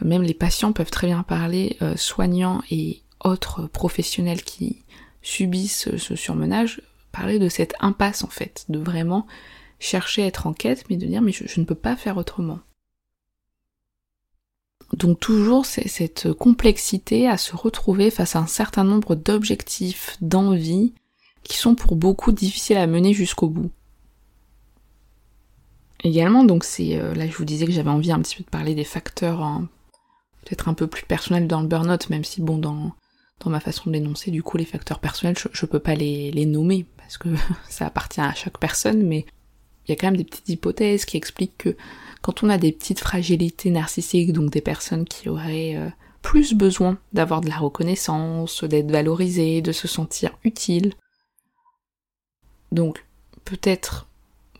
même 0.00 0.22
les 0.22 0.32
patients 0.32 0.72
peuvent 0.72 0.90
très 0.90 1.08
bien 1.08 1.24
parler, 1.24 1.76
euh, 1.82 1.96
soignants 1.96 2.62
et 2.70 3.02
autres 3.22 3.66
professionnels 3.66 4.42
qui 4.42 4.84
subissent 5.22 5.96
ce 5.96 6.16
surmenage, 6.16 6.80
parler 7.10 7.40
de 7.40 7.48
cette 7.48 7.74
impasse 7.80 8.22
en 8.22 8.28
fait, 8.28 8.64
de 8.68 8.78
vraiment 8.78 9.26
chercher 9.80 10.22
à 10.22 10.26
être 10.26 10.46
en 10.46 10.52
quête, 10.52 10.84
mais 10.88 10.96
de 10.96 11.06
dire 11.06 11.20
mais 11.20 11.32
je, 11.32 11.60
ne 11.60 11.64
peux 11.64 11.74
pas 11.74 11.96
faire 11.96 12.16
autrement. 12.16 12.60
Donc 14.92 15.20
toujours 15.20 15.66
cette 15.66 16.32
complexité 16.32 17.28
à 17.28 17.36
se 17.36 17.54
retrouver 17.54 18.10
face 18.10 18.34
à 18.34 18.40
un 18.40 18.46
certain 18.46 18.84
nombre 18.84 19.14
d'objectifs, 19.14 20.16
d'envies, 20.20 20.92
qui 21.44 21.56
sont 21.56 21.74
pour 21.74 21.96
beaucoup 21.96 22.32
difficiles 22.32 22.76
à 22.76 22.86
mener 22.86 23.14
jusqu'au 23.14 23.48
bout. 23.48 23.70
Également, 26.02 26.44
donc 26.44 26.64
c'est 26.64 26.96
euh, 26.96 27.14
là 27.14 27.26
je 27.26 27.36
vous 27.36 27.44
disais 27.44 27.66
que 27.66 27.72
j'avais 27.72 27.90
envie 27.90 28.10
un 28.10 28.20
petit 28.20 28.36
peu 28.36 28.42
de 28.42 28.48
parler 28.48 28.74
des 28.74 28.84
facteurs 28.84 29.42
hein, 29.42 29.68
peut-être 30.44 30.68
un 30.68 30.74
peu 30.74 30.86
plus 30.86 31.04
personnels 31.04 31.46
dans 31.46 31.60
le 31.60 31.68
burn-out, 31.68 32.08
même 32.08 32.24
si 32.24 32.40
bon 32.40 32.58
dans 32.58 32.94
ma 33.46 33.60
façon 33.60 33.90
de 33.90 33.94
l'énoncer, 33.94 34.30
du 34.30 34.42
coup 34.42 34.56
les 34.56 34.64
facteurs 34.64 34.98
personnels, 34.98 35.36
je, 35.52 35.66
peux 35.66 35.78
pas 35.78 35.94
les, 35.94 36.30
les 36.30 36.46
nommer 36.46 36.86
parce 36.96 37.18
que 37.18 37.28
ça 37.68 37.86
appartient 37.86 38.20
à 38.20 38.34
chaque 38.34 38.58
personne, 38.58 39.02
mais 39.02 39.26
il 39.86 39.90
y 39.90 39.92
a 39.92 39.96
quand 39.96 40.08
même 40.08 40.16
des 40.16 40.24
petites 40.24 40.48
hypothèses 40.48 41.04
qui 41.04 41.16
expliquent 41.16 41.58
que 41.58 41.76
quand 42.22 42.42
on 42.42 42.50
a 42.50 42.58
des 42.58 42.72
petites 42.72 43.00
fragilités 43.00 43.70
narcissiques, 43.70 44.32
donc 44.32 44.50
des 44.50 44.60
personnes 44.60 45.04
qui 45.04 45.28
auraient 45.28 45.76
euh, 45.76 45.88
plus 46.22 46.54
besoin 46.54 46.98
d'avoir 47.12 47.40
de 47.40 47.48
la 47.48 47.56
reconnaissance, 47.56 48.62
d'être 48.64 48.90
valorisées, 48.90 49.62
de 49.62 49.72
se 49.72 49.88
sentir 49.88 50.36
utiles, 50.44 50.92
donc 52.72 53.04
peut-être 53.44 54.06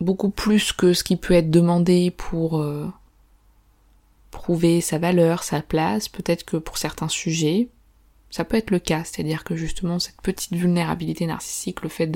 beaucoup 0.00 0.30
plus 0.30 0.72
que 0.72 0.94
ce 0.94 1.04
qui 1.04 1.16
peut 1.16 1.34
être 1.34 1.50
demandé 1.50 2.10
pour 2.10 2.60
euh, 2.60 2.90
prouver 4.30 4.80
sa 4.80 4.98
valeur, 4.98 5.42
sa 5.42 5.60
place, 5.60 6.08
peut-être 6.08 6.44
que 6.44 6.56
pour 6.56 6.78
certains 6.78 7.08
sujets, 7.08 7.68
ça 8.30 8.44
peut 8.44 8.56
être 8.56 8.70
le 8.70 8.78
cas, 8.78 9.04
c'est-à-dire 9.04 9.44
que 9.44 9.56
justement 9.56 9.98
cette 9.98 10.20
petite 10.22 10.54
vulnérabilité 10.54 11.26
narcissique, 11.26 11.82
le 11.82 11.88
fait 11.88 12.06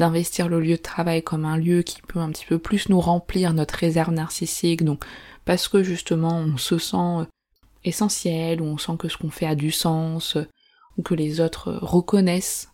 d'investir 0.00 0.48
le 0.48 0.60
lieu 0.60 0.76
de 0.76 0.82
travail 0.82 1.22
comme 1.22 1.44
un 1.44 1.58
lieu 1.58 1.82
qui 1.82 2.00
peut 2.00 2.18
un 2.18 2.30
petit 2.30 2.46
peu 2.46 2.58
plus 2.58 2.88
nous 2.88 3.00
remplir 3.00 3.52
notre 3.52 3.74
réserve 3.74 4.12
narcissique, 4.12 4.82
donc 4.82 5.04
parce 5.44 5.68
que 5.68 5.82
justement 5.82 6.38
on 6.38 6.56
se 6.56 6.78
sent 6.78 7.28
essentiel, 7.84 8.62
ou 8.62 8.64
on 8.64 8.78
sent 8.78 8.96
que 8.98 9.08
ce 9.08 9.18
qu'on 9.18 9.30
fait 9.30 9.46
a 9.46 9.54
du 9.54 9.70
sens, 9.70 10.38
ou 10.96 11.02
que 11.02 11.14
les 11.14 11.40
autres 11.40 11.78
reconnaissent 11.82 12.70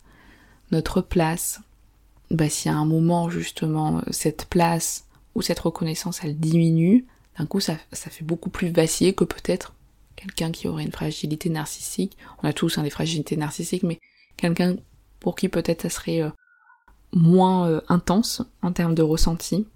notre 0.71 1.01
place, 1.01 1.59
bah 2.31 2.49
si 2.49 2.69
à 2.69 2.75
un 2.75 2.85
moment 2.85 3.29
justement 3.29 4.01
cette 4.09 4.45
place 4.45 5.05
ou 5.35 5.41
cette 5.41 5.59
reconnaissance 5.59 6.21
elle 6.23 6.37
diminue, 6.37 7.05
d'un 7.37 7.45
coup 7.45 7.59
ça, 7.59 7.77
fait 7.91 8.25
beaucoup 8.25 8.49
plus 8.49 8.69
vaciller 8.69 9.13
que 9.13 9.25
peut-être 9.25 9.73
quelqu'un 10.15 10.51
qui 10.51 10.67
aurait 10.67 10.83
une 10.83 10.91
fragilité 10.91 11.49
narcissique. 11.49 12.17
On 12.41 12.47
a 12.47 12.53
tous 12.53 12.77
hein, 12.77 12.83
des 12.83 12.89
fragilités 12.89 13.37
narcissiques, 13.37 13.83
mais 13.83 13.99
quelqu'un 14.37 14.77
pour 15.19 15.35
qui 15.35 15.49
peut-être 15.49 15.83
ça 15.83 15.89
serait 15.89 16.21
euh, 16.21 16.29
moins 17.17 17.67
euh, 17.67 17.81
intense 17.89 18.41
en 18.61 18.71
termes 18.71 18.95
de 18.95 19.01
ressenti. 19.01 19.67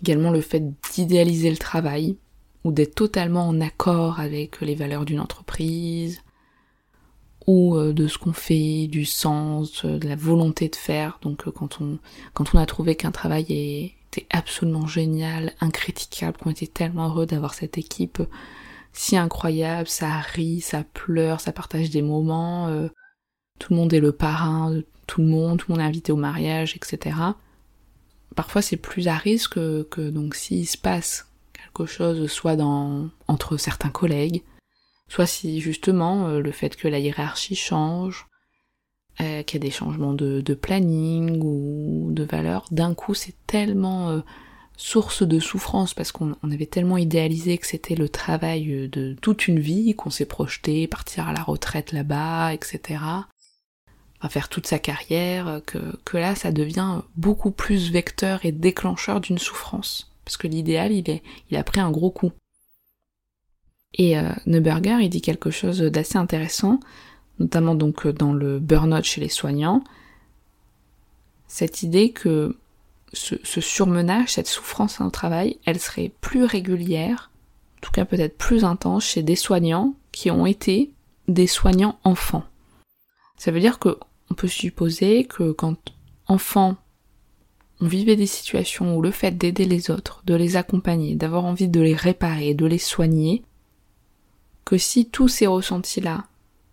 Également 0.00 0.30
le 0.30 0.40
fait 0.40 0.62
d'idéaliser 0.92 1.50
le 1.50 1.56
travail, 1.56 2.16
ou 2.64 2.72
d'être 2.72 2.94
totalement 2.94 3.46
en 3.46 3.60
accord 3.60 4.20
avec 4.20 4.60
les 4.60 4.74
valeurs 4.74 5.04
d'une 5.04 5.20
entreprise, 5.20 6.20
ou 7.46 7.76
euh, 7.76 7.92
de 7.92 8.06
ce 8.06 8.18
qu'on 8.18 8.32
fait, 8.32 8.86
du 8.86 9.04
sens, 9.04 9.84
de 9.84 10.06
la 10.06 10.16
volonté 10.16 10.68
de 10.68 10.76
faire. 10.76 11.18
Donc 11.22 11.50
quand 11.50 11.80
on 11.80 11.98
quand 12.34 12.54
on 12.54 12.58
a 12.58 12.66
trouvé 12.66 12.94
qu'un 12.94 13.10
travail 13.10 13.42
était 13.42 14.26
absolument 14.30 14.86
génial, 14.86 15.52
incritiquable, 15.60 16.38
qu'on 16.38 16.50
était 16.50 16.66
tellement 16.66 17.08
heureux 17.08 17.26
d'avoir 17.26 17.54
cette 17.54 17.78
équipe 17.78 18.22
si 18.92 19.16
incroyable, 19.16 19.86
ça 19.86 20.18
rit, 20.18 20.60
ça 20.60 20.82
pleure, 20.82 21.40
ça 21.40 21.52
partage 21.52 21.90
des 21.90 22.02
moments, 22.02 22.68
tout 23.58 23.72
le 23.72 23.76
monde 23.76 23.92
est 23.92 24.00
le 24.00 24.12
parrain 24.12 24.80
tout 25.08 25.22
le 25.22 25.26
monde, 25.26 25.58
tout 25.58 25.72
le 25.72 25.74
monde 25.74 25.82
est 25.82 25.88
invité 25.88 26.12
au 26.12 26.16
mariage, 26.16 26.76
etc. 26.76 27.16
Parfois 28.36 28.62
c'est 28.62 28.76
plus 28.76 29.08
à 29.08 29.16
risque 29.16 29.54
que, 29.54 30.10
donc 30.10 30.36
s'il 30.36 30.68
se 30.68 30.78
passe 30.78 31.26
quelque 31.52 31.86
chose 31.86 32.30
soit 32.30 32.54
dans 32.54 33.08
entre 33.26 33.56
certains 33.56 33.90
collègues, 33.90 34.44
soit 35.08 35.26
si 35.26 35.60
justement 35.60 36.28
euh, 36.28 36.40
le 36.40 36.52
fait 36.52 36.76
que 36.76 36.86
la 36.86 37.00
hiérarchie 37.00 37.56
change, 37.56 38.26
euh, 39.20 39.42
qu'il 39.42 39.60
y 39.60 39.64
a 39.64 39.66
des 39.66 39.74
changements 39.74 40.12
de, 40.12 40.54
planning 40.54 41.40
ou 41.42 42.10
de 42.12 42.22
valeur, 42.22 42.66
d'un 42.70 42.94
coup 42.94 43.14
c'est 43.14 43.34
tellement 43.46 44.10
euh, 44.10 44.20
source 44.76 45.22
de 45.22 45.40
souffrance 45.40 45.94
parce 45.94 46.12
qu'on 46.12 46.36
avait 46.44 46.66
tellement 46.66 46.98
idéalisé 46.98 47.58
que 47.58 47.66
c'était 47.66 47.96
le 47.96 48.08
travail 48.08 48.88
de 48.88 49.16
toute 49.20 49.48
une 49.48 49.58
vie, 49.58 49.94
qu'on 49.94 50.10
s'est 50.10 50.26
projeté, 50.26 50.86
partir 50.86 51.26
à 51.26 51.32
la 51.32 51.42
retraite 51.42 51.92
là-bas, 51.92 52.52
etc 52.52 52.98
à 54.20 54.28
faire 54.28 54.48
toute 54.48 54.66
sa 54.66 54.78
carrière, 54.78 55.60
que, 55.66 55.78
que 56.04 56.16
là 56.16 56.34
ça 56.34 56.52
devient 56.52 57.02
beaucoup 57.16 57.50
plus 57.50 57.90
vecteur 57.90 58.44
et 58.44 58.52
déclencheur 58.52 59.20
d'une 59.20 59.38
souffrance. 59.38 60.12
Parce 60.24 60.36
que 60.36 60.46
l'idéal, 60.46 60.92
il, 60.92 61.08
est, 61.08 61.22
il 61.50 61.56
a 61.56 61.64
pris 61.64 61.80
un 61.80 61.90
gros 61.90 62.10
coup. 62.10 62.32
Et 63.94 64.18
euh, 64.18 64.30
Neuberger, 64.46 64.98
il 65.00 65.08
dit 65.08 65.22
quelque 65.22 65.50
chose 65.50 65.78
d'assez 65.80 66.18
intéressant, 66.18 66.80
notamment 67.38 67.74
donc 67.74 68.06
dans 68.06 68.32
le 68.32 68.58
burn-out 68.58 69.04
chez 69.04 69.20
les 69.20 69.30
soignants, 69.30 69.82
cette 71.46 71.82
idée 71.82 72.10
que 72.12 72.58
ce, 73.14 73.36
ce 73.42 73.60
surmenage, 73.60 74.32
cette 74.34 74.48
souffrance 74.48 75.00
au 75.00 75.08
travail, 75.10 75.58
elle 75.64 75.80
serait 75.80 76.12
plus 76.20 76.44
régulière, 76.44 77.30
en 77.78 77.80
tout 77.80 77.92
cas 77.92 78.04
peut-être 78.04 78.36
plus 78.36 78.64
intense 78.64 79.06
chez 79.06 79.22
des 79.22 79.36
soignants 79.36 79.94
qui 80.12 80.30
ont 80.30 80.44
été 80.44 80.92
des 81.26 81.46
soignants 81.46 81.98
enfants. 82.04 82.44
Ça 83.38 83.50
veut 83.50 83.60
dire 83.60 83.78
que 83.78 83.98
on 84.30 84.34
peut 84.34 84.48
supposer 84.48 85.24
que 85.24 85.52
quand 85.52 85.76
enfant 86.26 86.76
on 87.80 87.86
vivait 87.86 88.16
des 88.16 88.26
situations 88.26 88.96
où 88.96 89.02
le 89.02 89.10
fait 89.10 89.32
d'aider 89.32 89.64
les 89.64 89.90
autres, 89.90 90.22
de 90.26 90.34
les 90.34 90.56
accompagner, 90.56 91.14
d'avoir 91.14 91.44
envie 91.44 91.68
de 91.68 91.80
les 91.80 91.94
réparer, 91.94 92.54
de 92.54 92.66
les 92.66 92.78
soigner, 92.78 93.44
que 94.64 94.76
si 94.76 95.06
tous 95.06 95.28
ces 95.28 95.46
ressentis-là 95.46 96.24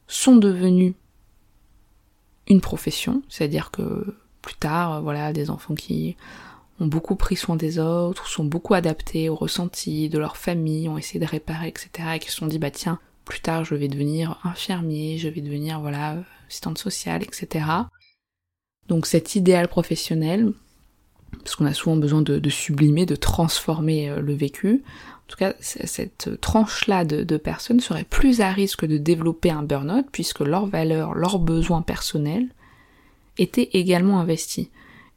sont 0.07 0.35
devenus 0.35 0.95
une 2.47 2.61
profession, 2.61 3.21
c'est-à-dire 3.29 3.71
que 3.71 4.15
plus 4.41 4.55
tard, 4.55 5.01
voilà, 5.01 5.33
des 5.33 5.49
enfants 5.49 5.75
qui 5.75 6.15
ont 6.79 6.87
beaucoup 6.87 7.15
pris 7.15 7.35
soin 7.35 7.55
des 7.55 7.79
autres, 7.79 8.27
sont 8.27 8.43
beaucoup 8.43 8.73
adaptés 8.73 9.29
aux 9.29 9.35
ressentis 9.35 10.09
de 10.09 10.19
leur 10.19 10.37
famille, 10.37 10.89
ont 10.89 10.97
essayé 10.97 11.19
de 11.19 11.25
réparer, 11.25 11.67
etc., 11.67 11.89
et 12.15 12.19
qui 12.19 12.29
se 12.29 12.37
sont 12.37 12.47
dit, 12.47 12.59
bah 12.59 12.71
tiens, 12.71 12.99
plus 13.23 13.39
tard 13.39 13.63
je 13.63 13.75
vais 13.75 13.87
devenir 13.87 14.39
infirmier, 14.43 15.17
je 15.17 15.29
vais 15.29 15.41
devenir, 15.41 15.79
voilà, 15.79 16.17
assistante 16.47 16.77
sociale, 16.77 17.23
etc. 17.23 17.65
Donc 18.87 19.05
cet 19.05 19.35
idéal 19.35 19.67
professionnel, 19.67 20.51
parce 21.43 21.55
qu'on 21.55 21.65
a 21.65 21.73
souvent 21.73 21.97
besoin 21.97 22.21
de, 22.21 22.49
sublimer, 22.49 23.05
de 23.05 23.15
transformer 23.15 24.09
euh, 24.09 24.21
le 24.21 24.33
vécu, 24.33 24.83
en 24.85 25.27
tout 25.27 25.37
cas 25.37 25.53
cette 25.59 26.39
tranche-là 26.39 27.03
de, 27.03 27.37
personnes 27.37 27.79
serait 27.79 28.03
plus 28.03 28.41
à 28.41 28.51
risque 28.51 28.85
de 28.85 28.97
développer 28.97 29.49
un 29.49 29.63
burn-out 29.63 30.05
puisque 30.11 30.41
leurs 30.41 30.67
valeurs, 30.67 31.15
leurs 31.15 31.39
besoins 31.39 31.81
personnels 31.81 32.47
étaient 33.37 33.69
également 33.73 34.19
investis. 34.19 34.67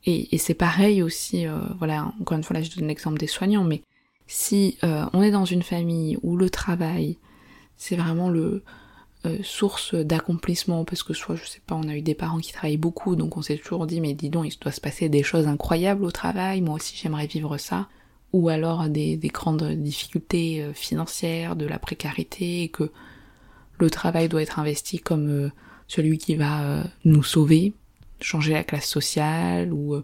Et, 0.07 0.39
c'est 0.39 0.55
pareil 0.55 1.03
aussi, 1.03 1.47
euh, 1.47 1.59
voilà, 1.79 2.13
encore 2.21 2.39
une 2.39 2.45
fois 2.45 2.55
là 2.55 2.63
je 2.63 2.75
donne 2.75 2.89
l'exemple 2.89 3.19
des 3.19 3.27
soignants, 3.27 3.65
mais 3.65 3.83
si 4.27 4.79
euh, 4.83 5.05
on 5.13 5.23
est 5.23 5.31
dans 5.31 5.45
une 5.45 5.63
famille 5.63 6.19
où 6.23 6.37
le 6.37 6.49
travail, 6.49 7.19
c'est 7.77 7.97
vraiment 7.97 8.31
le, 8.31 8.63
euh, 9.27 9.39
source 9.43 9.97
d'accomplissement 9.97 10.85
parce 10.85 11.03
que 11.03 11.13
soit 11.13 11.35
je 11.35 11.45
sais 11.45 11.61
pas 11.67 11.75
on 11.75 11.89
a 11.89 11.97
eu 11.97 12.03
des 12.03 12.15
parents 12.15 12.39
qui 12.39 12.53
travaillent 12.53 12.77
beaucoup 12.77 13.17
donc 13.17 13.37
on 13.37 13.43
s'est 13.43 13.57
toujours 13.57 13.89
dit 13.89 14.01
mais 14.01 14.15
dis 14.15 14.31
donc 14.31 14.47
il 14.47 14.57
doit 14.61 14.71
se 14.71 14.81
passer 14.81 15.09
des 15.09 15.25
choses 15.25 15.49
incroyables 15.49 16.05
au 16.05 16.13
travail 16.13 16.61
moi 16.61 16.77
aussi 16.77 16.97
j'aimerais 16.97 17.27
vivre 17.27 17.59
ça. 17.59 17.89
Ou 18.33 18.49
alors 18.49 18.89
des, 18.89 19.17
grandes 19.33 19.73
difficultés 19.73 20.63
euh, 20.63 20.73
financières 20.73 21.57
de 21.57 21.67
la 21.67 21.81
précarité 21.81 22.63
et 22.63 22.69
que 22.69 22.93
le 23.81 23.91
travail 23.91 24.29
doit 24.29 24.43
être 24.43 24.61
investi 24.61 25.01
comme 25.01 25.29
euh, 25.29 25.51
celui 25.89 26.19
qui 26.19 26.37
va 26.37 26.85
nous 27.05 27.25
sauver 27.25 27.73
changer 28.21 28.53
la 28.53 28.63
classe 28.63 28.87
sociale 28.87 29.73
ou 29.73 30.01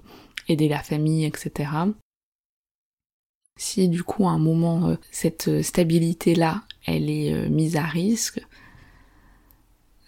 aider 0.48 0.66
la 0.66 0.82
famille 0.82 1.24
etc 1.24 1.70
si 3.56 3.88
du 3.88 4.02
coup 4.02 4.26
à 4.26 4.32
un 4.32 4.38
moment 4.38 4.96
cette 5.12 5.62
stabilité 5.62 6.34
là 6.34 6.62
elle 6.86 7.08
est 7.08 7.48
mise 7.48 7.76
à 7.76 7.84
risque 7.84 8.40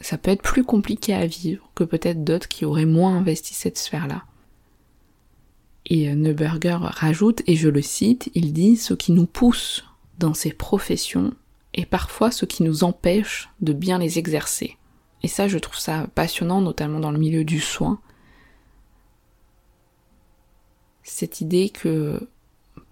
ça 0.00 0.19
peut 0.19 0.31
être 0.31 0.43
plus 0.43 0.65
compliqué 0.65 1.15
à 1.15 1.26
vivre 1.26 1.71
que 1.75 1.85
peut-être 1.85 2.25
d'autres 2.25 2.49
qui 2.49 2.65
auraient 2.65 2.85
moins 2.85 3.17
investi 3.17 3.55
cette 3.55 3.79
sphère-là. 3.79 4.25
Et 5.87 6.09
euh, 6.11 6.15
Neuberger 6.15 6.79
rajoute, 6.81 7.43
et 7.47 7.57
je 7.57 7.69
le 7.69 7.83
cite, 7.83 8.31
il 8.35 8.53
dit 8.53 8.76
ce 8.76 8.95
qui 8.95 9.12
nous 9.12 9.26
pousse 9.26 9.85
dans 10.19 10.35
ces 10.35 10.53
professions 10.53 11.33
est 11.75 11.87
parfois 11.87 12.31
ce 12.31 12.45
qui 12.47 12.62
nous 12.62 12.85
empêche 12.85 13.50
de 13.61 13.73
bien 13.73 13.99
les 13.99 14.19
exercer. 14.19 14.76
Et 15.23 15.29
ça, 15.29 15.49
je 15.49 15.59
trouve 15.59 15.79
ça 15.79 16.07
passionnant, 16.15 16.61
notamment 16.61 17.00
dans 17.00 17.11
le 17.11 17.19
milieu 17.19 17.45
du 17.45 17.61
soin. 17.61 18.00
Cette 21.03 21.41
idée 21.41 21.69
que 21.69 22.29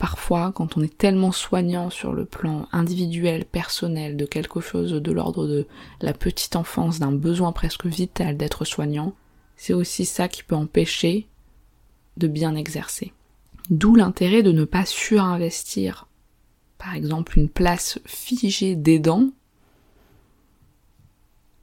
parfois, 0.05 0.53
quand 0.55 0.77
on 0.77 0.83
est 0.83 0.99
tellement 0.99 1.33
soignant 1.33 1.89
sur 1.89 2.13
le 2.13 2.27
plan 2.27 2.69
individuel, 2.73 3.47
personnel, 3.47 4.19
de 4.19 4.27
quelque 4.27 4.61
chose 4.61 4.93
de 4.93 5.13
l'ordre 5.13 5.47
de 5.47 5.67
la 6.03 6.13
petite 6.13 6.57
enfance, 6.57 6.99
d'un 6.99 7.11
besoin 7.11 7.53
presque 7.53 7.87
vital 7.87 8.37
d'être 8.37 8.67
soignant, 8.67 9.15
c'est 9.57 9.73
aussi 9.73 10.05
ça 10.05 10.29
qui 10.29 10.43
peut 10.43 10.57
empêcher 10.57 11.27
de 12.19 12.29
bien 12.29 12.55
exercer. 12.55 13.15
D'où 13.71 13.95
l'intérêt 13.95 14.43
de 14.43 14.53
ne 14.53 14.67
pas 14.67 14.85
surinvestir. 14.85 16.07
Par 16.77 16.95
exemple, 16.95 17.39
une 17.39 17.49
place 17.49 17.99
figée 18.05 18.77
d'aidant, 18.77 19.31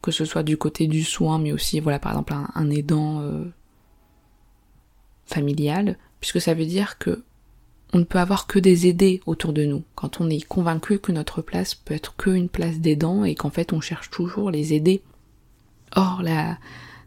que 0.01 0.09
ce 0.09 0.25
soit 0.25 0.41
du 0.41 0.57
côté 0.57 0.87
du 0.87 1.03
soin, 1.03 1.37
mais 1.37 1.51
aussi, 1.51 1.79
voilà, 1.79 1.99
par 1.99 2.13
exemple, 2.13 2.33
un, 2.55 2.69
aidant 2.71 3.21
euh, 3.21 3.45
familial, 5.27 5.99
puisque 6.19 6.41
ça 6.41 6.55
veut 6.55 6.65
dire 6.65 6.97
que 6.97 7.23
on 7.93 7.99
ne 7.99 8.03
peut 8.03 8.19
avoir 8.19 8.47
que 8.47 8.59
des 8.59 8.87
aidés 8.87 9.21
autour 9.25 9.53
de 9.53 9.65
nous. 9.65 9.83
Quand 9.95 10.21
on 10.21 10.29
est 10.29 10.45
convaincu 10.45 10.99
que 10.99 11.11
notre 11.11 11.41
place 11.41 11.75
peut 11.75 11.93
être 11.93 12.15
qu'une 12.15 12.49
place 12.49 12.79
d'aidant 12.79 13.25
et 13.25 13.35
qu'en 13.35 13.49
fait 13.49 13.73
on 13.73 13.81
cherche 13.81 14.09
toujours 14.09 14.51
les 14.51 14.73
aider. 14.73 15.01
Or, 15.95 16.23
là, 16.23 16.57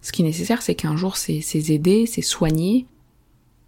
ce 0.02 0.12
qui 0.12 0.22
est 0.22 0.26
nécessaire, 0.26 0.60
c'est 0.60 0.74
qu'un 0.74 0.96
jour 0.96 1.16
ces, 1.16 1.40
ces 1.40 1.72
aidés, 1.72 2.06
ces 2.06 2.22
soignés, 2.22 2.86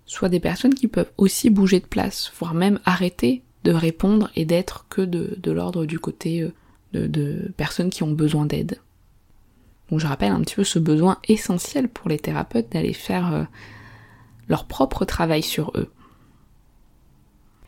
soient 0.05 0.29
des 0.29 0.41
personnes 0.41 0.75
qui 0.75 0.89
peuvent 0.89 1.11
aussi 1.17 1.51
bouger 1.51 1.81
de 1.81 1.87
place, 1.87 2.33
voire 2.39 2.55
même 2.55 2.79
arrêter 2.85 3.43
de 3.65 3.73
répondre 3.73 4.31
et 4.37 4.45
d'être 4.45 4.87
que 4.89 5.03
de, 5.03 5.51
l'ordre 5.51 5.87
du 5.87 5.99
côté 5.99 6.43
euh, 6.43 6.53
de, 6.93 7.07
de, 7.07 7.53
personnes 7.57 7.91
qui 7.91 8.03
ont 8.03 8.13
besoin 8.13 8.47
d'aide. 8.47 8.79
Donc 9.91 10.01
je 10.01 10.07
rappelle 10.07 10.33
un 10.33 10.41
petit 10.43 10.55
peu 10.55 10.65
ce 10.65 10.79
besoin 10.79 11.19
essentiel 11.27 11.89
pour 11.89 12.09
les 12.09 12.19
thérapeutes 12.19 12.71
d'aller 12.71 12.93
faire 12.93 13.35
euh, 13.35 13.45
leur 14.49 14.67
propre 14.67 15.05
travail 15.05 15.43
sur 15.43 15.73
eux 15.77 15.91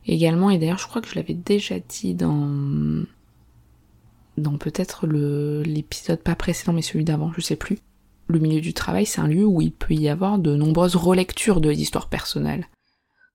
également, 0.08 0.50
et 0.50 0.58
d'ailleurs 0.58 0.78
je 0.78 0.86
crois 0.86 1.00
que 1.00 1.08
je 1.08 1.14
l'avais 1.14 1.34
déjà 1.34 1.78
dit 1.78 2.14
dans 2.14 3.04
dans 4.36 4.56
peut-être 4.56 5.06
l'épisode 5.06 6.20
pas 6.20 6.34
précédent 6.34 6.72
mais 6.72 6.82
celui 6.82 7.04
d'avant, 7.04 7.32
je 7.36 7.40
sais 7.40 7.56
plus. 7.56 7.78
Le 8.28 8.38
milieu 8.38 8.60
du 8.60 8.74
travail, 8.74 9.06
c'est 9.06 9.20
un 9.20 9.26
lieu 9.26 9.46
où 9.46 9.60
il 9.62 9.72
peut 9.72 9.94
y 9.94 10.08
avoir 10.08 10.38
de 10.38 10.54
nombreuses 10.54 10.96
relectures 10.96 11.60
de 11.60 11.70
l'histoire 11.70 12.08
personnelle. 12.08 12.68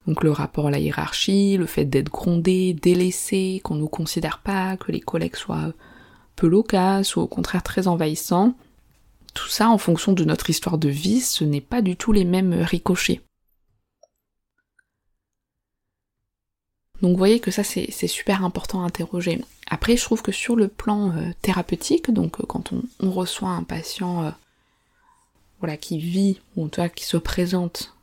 Donc 0.05 0.23
le 0.23 0.31
rapport 0.31 0.67
à 0.67 0.71
la 0.71 0.79
hiérarchie, 0.79 1.57
le 1.57 1.65
fait 1.65 1.85
d'être 1.85 2.11
grondé, 2.11 2.73
délaissé, 2.73 3.61
qu'on 3.63 3.75
ne 3.75 3.79
nous 3.79 3.87
considère 3.87 4.39
pas, 4.39 4.77
que 4.77 4.91
les 4.91 4.99
collègues 4.99 5.35
soient 5.35 5.73
peu 6.35 6.47
loquaces 6.47 7.15
ou 7.15 7.21
au 7.21 7.27
contraire 7.27 7.63
très 7.63 7.87
envahissants. 7.87 8.53
Tout 9.33 9.47
ça 9.47 9.69
en 9.69 9.77
fonction 9.77 10.13
de 10.13 10.23
notre 10.25 10.49
histoire 10.49 10.77
de 10.77 10.89
vie, 10.89 11.21
ce 11.21 11.43
n'est 11.43 11.61
pas 11.61 11.81
du 11.81 11.95
tout 11.95 12.11
les 12.11 12.25
mêmes 12.25 12.53
ricochets. 12.53 13.21
Donc 17.03 17.11
vous 17.11 17.17
voyez 17.17 17.41
que 17.41 17.51
ça 17.51 17.65
c'est 17.65 18.07
super 18.07 18.45
important 18.45 18.81
à 18.81 18.85
interroger. 18.85 19.43
Après 19.69 19.97
je 19.97 20.03
trouve 20.03 20.21
que 20.21 20.31
sur 20.31 20.55
le 20.55 20.69
plan 20.69 21.11
euh, 21.11 21.31
thérapeutique, 21.41 22.09
donc 22.09 22.39
euh, 22.39 22.45
quand 22.47 22.71
on, 22.71 23.11
reçoit 23.11 23.49
un 23.49 23.63
patient 23.63 24.23
euh, 24.23 24.31
voilà, 25.59 25.75
qui 25.75 25.99
vit, 25.99 26.39
ou 26.55 26.63
en 26.63 26.69
tout 26.69 26.79
cas 26.79 26.87
qui 26.87 27.03
se 27.03 27.17
présente 27.17 27.93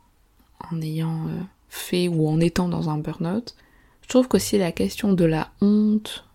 en 0.71 0.83
ayant 0.83 1.29
fait 1.71 2.09
ou 2.09 2.29
en 2.29 2.41
étant 2.41 2.69
dans 2.69 2.91
un 2.91 2.99
burn-out, 2.99 3.55
je 4.03 4.09
trouve 4.09 4.29
qu'aussi 4.29 4.59
la 4.59 4.71
question 4.71 5.15
de 5.15 5.25
la 5.25 5.51
honte, 5.63 6.27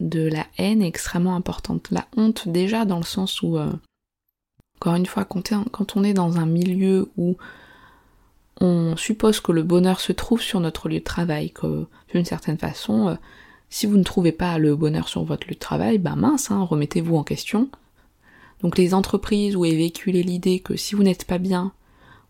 de 0.00 0.26
la 0.26 0.46
haine 0.56 0.80
est 0.80 0.88
extrêmement 0.88 1.36
importante. 1.36 1.88
La 1.90 2.06
honte 2.16 2.48
déjà 2.48 2.86
dans 2.86 2.96
le 2.96 3.04
sens 3.04 3.42
où, 3.42 3.58
encore 4.76 4.94
une 4.94 5.04
fois, 5.04 5.26
quand 5.26 5.96
on 5.96 6.04
est 6.04 6.14
dans 6.14 6.38
un 6.38 6.46
milieu 6.46 7.10
où 7.18 7.36
on 8.60 8.96
suppose 8.96 9.40
que 9.40 9.52
le 9.52 9.62
bonheur 9.62 10.00
se 10.00 10.12
trouve 10.12 10.40
sur 10.40 10.60
notre 10.60 10.88
lieu 10.88 10.98
de 10.98 11.04
travail, 11.04 11.50
que 11.50 11.86
d'une 12.12 12.24
certaine 12.24 12.58
façon, 12.58 13.08
euh, 13.08 13.14
si 13.70 13.86
vous 13.86 13.96
ne 13.96 14.02
trouvez 14.02 14.32
pas 14.32 14.58
le 14.58 14.74
bonheur 14.74 15.08
sur 15.08 15.22
votre 15.24 15.46
lieu 15.46 15.54
de 15.54 15.60
travail, 15.60 15.98
ben 15.98 16.16
mince, 16.16 16.50
hein, 16.50 16.62
remettez-vous 16.62 17.16
en 17.16 17.24
question. 17.24 17.68
Donc 18.62 18.76
les 18.76 18.94
entreprises 18.94 19.54
où 19.54 19.64
est 19.64 19.76
véhiculée 19.76 20.22
l'idée 20.22 20.60
que 20.60 20.76
si 20.76 20.94
vous 20.94 21.02
n'êtes 21.02 21.24
pas 21.24 21.38
bien, 21.38 21.72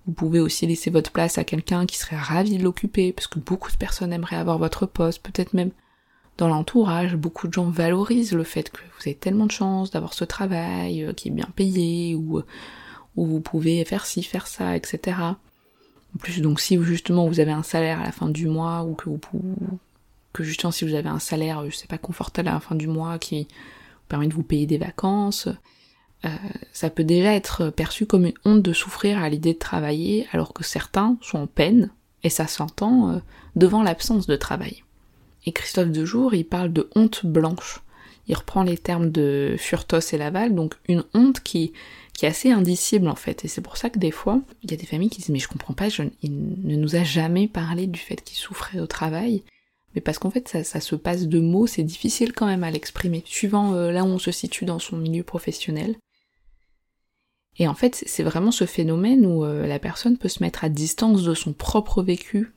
vous 0.06 0.12
pouvez 0.12 0.40
aussi 0.40 0.66
laisser 0.66 0.90
votre 0.90 1.12
place 1.12 1.38
à 1.38 1.44
quelqu'un 1.44 1.86
qui 1.86 1.96
serait 1.96 2.16
ravi 2.16 2.58
de 2.58 2.64
l'occuper, 2.64 3.12
parce 3.12 3.26
que 3.26 3.38
beaucoup 3.38 3.70
de 3.70 3.76
personnes 3.76 4.12
aimeraient 4.12 4.36
avoir 4.36 4.58
votre 4.58 4.86
poste, 4.86 5.22
peut-être 5.22 5.54
même 5.54 5.70
dans 6.36 6.48
l'entourage, 6.48 7.16
beaucoup 7.16 7.48
de 7.48 7.52
gens 7.52 7.68
valorisent 7.68 8.32
le 8.32 8.44
fait 8.44 8.70
que 8.70 8.80
vous 8.80 9.02
avez 9.06 9.14
tellement 9.14 9.46
de 9.46 9.52
chance 9.52 9.90
d'avoir 9.90 10.14
ce 10.14 10.24
travail 10.24 11.04
euh, 11.04 11.12
qui 11.12 11.28
est 11.28 11.32
bien 11.32 11.48
payé, 11.56 12.14
ou 12.14 12.42
où 13.16 13.26
vous 13.26 13.40
pouvez 13.40 13.84
faire 13.84 14.06
ci, 14.06 14.22
faire 14.22 14.46
ça, 14.46 14.76
etc. 14.76 15.16
En 16.14 16.18
plus, 16.18 16.40
donc 16.40 16.60
si 16.60 16.82
justement 16.82 17.28
vous 17.28 17.40
avez 17.40 17.52
un 17.52 17.62
salaire 17.62 18.00
à 18.00 18.04
la 18.04 18.12
fin 18.12 18.28
du 18.28 18.46
mois 18.46 18.84
ou 18.84 18.94
que 18.94 19.08
vous 19.08 19.20
que 20.32 20.42
justement 20.42 20.70
si 20.70 20.84
vous 20.84 20.94
avez 20.94 21.08
un 21.08 21.18
salaire, 21.18 21.68
je 21.68 21.74
sais 21.74 21.86
pas, 21.86 21.98
confortable 21.98 22.48
à 22.48 22.52
la 22.52 22.60
fin 22.60 22.74
du 22.74 22.86
mois 22.86 23.18
qui 23.18 23.42
vous 23.42 24.08
permet 24.08 24.28
de 24.28 24.34
vous 24.34 24.42
payer 24.42 24.66
des 24.66 24.78
vacances, 24.78 25.48
euh, 26.24 26.28
ça 26.72 26.90
peut 26.90 27.04
déjà 27.04 27.34
être 27.34 27.70
perçu 27.70 28.06
comme 28.06 28.26
une 28.26 28.34
honte 28.44 28.62
de 28.62 28.72
souffrir 28.72 29.18
à 29.18 29.28
l'idée 29.28 29.54
de 29.54 29.58
travailler 29.58 30.26
alors 30.32 30.52
que 30.52 30.64
certains 30.64 31.16
sont 31.20 31.38
en 31.38 31.46
peine, 31.46 31.90
et 32.24 32.30
ça 32.30 32.46
s'entend, 32.46 33.10
euh, 33.10 33.18
devant 33.56 33.82
l'absence 33.82 34.26
de 34.26 34.36
travail. 34.36 34.82
Et 35.46 35.52
Christophe 35.52 35.90
Dejour, 35.90 36.34
il 36.34 36.44
parle 36.44 36.72
de 36.72 36.90
honte 36.94 37.24
blanche. 37.24 37.80
Il 38.28 38.36
reprend 38.36 38.62
les 38.62 38.76
termes 38.76 39.10
de 39.10 39.56
Furtos 39.58 40.12
et 40.12 40.18
Laval, 40.18 40.54
donc 40.54 40.74
une 40.86 41.04
honte 41.14 41.40
qui, 41.40 41.72
qui 42.12 42.26
est 42.26 42.28
assez 42.28 42.50
indicible 42.50 43.08
en 43.08 43.14
fait. 43.14 43.44
Et 43.44 43.48
c'est 43.48 43.62
pour 43.62 43.76
ça 43.76 43.90
que 43.90 43.98
des 43.98 44.10
fois, 44.10 44.40
il 44.62 44.70
y 44.70 44.74
a 44.74 44.76
des 44.76 44.86
familles 44.86 45.08
qui 45.08 45.18
disent 45.18 45.30
mais 45.30 45.38
je 45.38 45.48
comprends 45.48 45.74
pas, 45.74 45.88
il 46.22 46.32
ne 46.64 46.76
nous 46.76 46.96
a 46.96 47.04
jamais 47.04 47.48
parlé 47.48 47.86
du 47.86 47.98
fait 47.98 48.22
qu'il 48.22 48.36
souffrait 48.36 48.80
au 48.80 48.86
travail. 48.86 49.42
Mais 49.94 50.00
parce 50.00 50.18
qu'en 50.18 50.30
fait 50.30 50.48
ça, 50.48 50.80
se 50.80 50.94
passe 50.96 51.26
de 51.26 51.40
mots, 51.40 51.66
c'est 51.66 51.82
difficile 51.82 52.32
quand 52.32 52.46
même 52.46 52.64
à 52.64 52.70
l'exprimer, 52.70 53.22
suivant 53.24 53.72
euh, 53.74 53.90
là 53.90 54.04
où 54.04 54.08
on 54.08 54.18
se 54.18 54.30
situe 54.30 54.64
dans 54.64 54.78
son 54.78 54.96
milieu 54.96 55.22
professionnel. 55.22 55.96
Et 57.58 57.66
en 57.66 57.74
fait, 57.74 58.02
c'est 58.06 58.22
vraiment 58.22 58.52
ce 58.52 58.66
phénomène 58.66 59.26
où 59.26 59.44
euh, 59.44 59.66
la 59.66 59.78
personne 59.78 60.16
peut 60.16 60.28
se 60.28 60.42
mettre 60.42 60.64
à 60.64 60.68
distance 60.68 61.22
de 61.24 61.34
son 61.34 61.52
propre 61.52 62.02
vécu, 62.02 62.52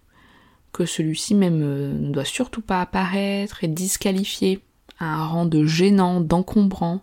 que 0.73 0.85
celui-ci 0.85 1.33
même 1.33 1.61
euh, 1.63 1.93
ne 1.93 2.11
doit 2.11 2.25
surtout 2.25 2.61
pas 2.61 2.81
apparaître 2.81 3.63
et 3.63 3.67
disqualifier 3.67 4.59
un 5.05 5.25
rang 5.25 5.45
de 5.45 5.65
gênant, 5.65 6.21
d'encombrant, 6.21 7.01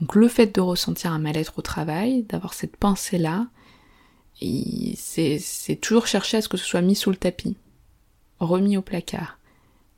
donc 0.00 0.14
le 0.14 0.28
fait 0.28 0.54
de 0.54 0.60
ressentir 0.60 1.12
un 1.12 1.18
mal-être 1.18 1.58
au 1.58 1.62
travail, 1.62 2.24
d'avoir 2.24 2.54
cette 2.54 2.76
pensée-là, 2.76 3.46
c'est 4.96 5.78
toujours 5.80 6.06
chercher 6.06 6.38
à 6.38 6.42
ce 6.42 6.48
que 6.48 6.56
ce 6.56 6.64
soit 6.64 6.82
mis 6.82 6.96
sous 6.96 7.10
le 7.10 7.16
tapis, 7.16 7.56
remis 8.40 8.76
au 8.76 8.82
placard. 8.82 9.38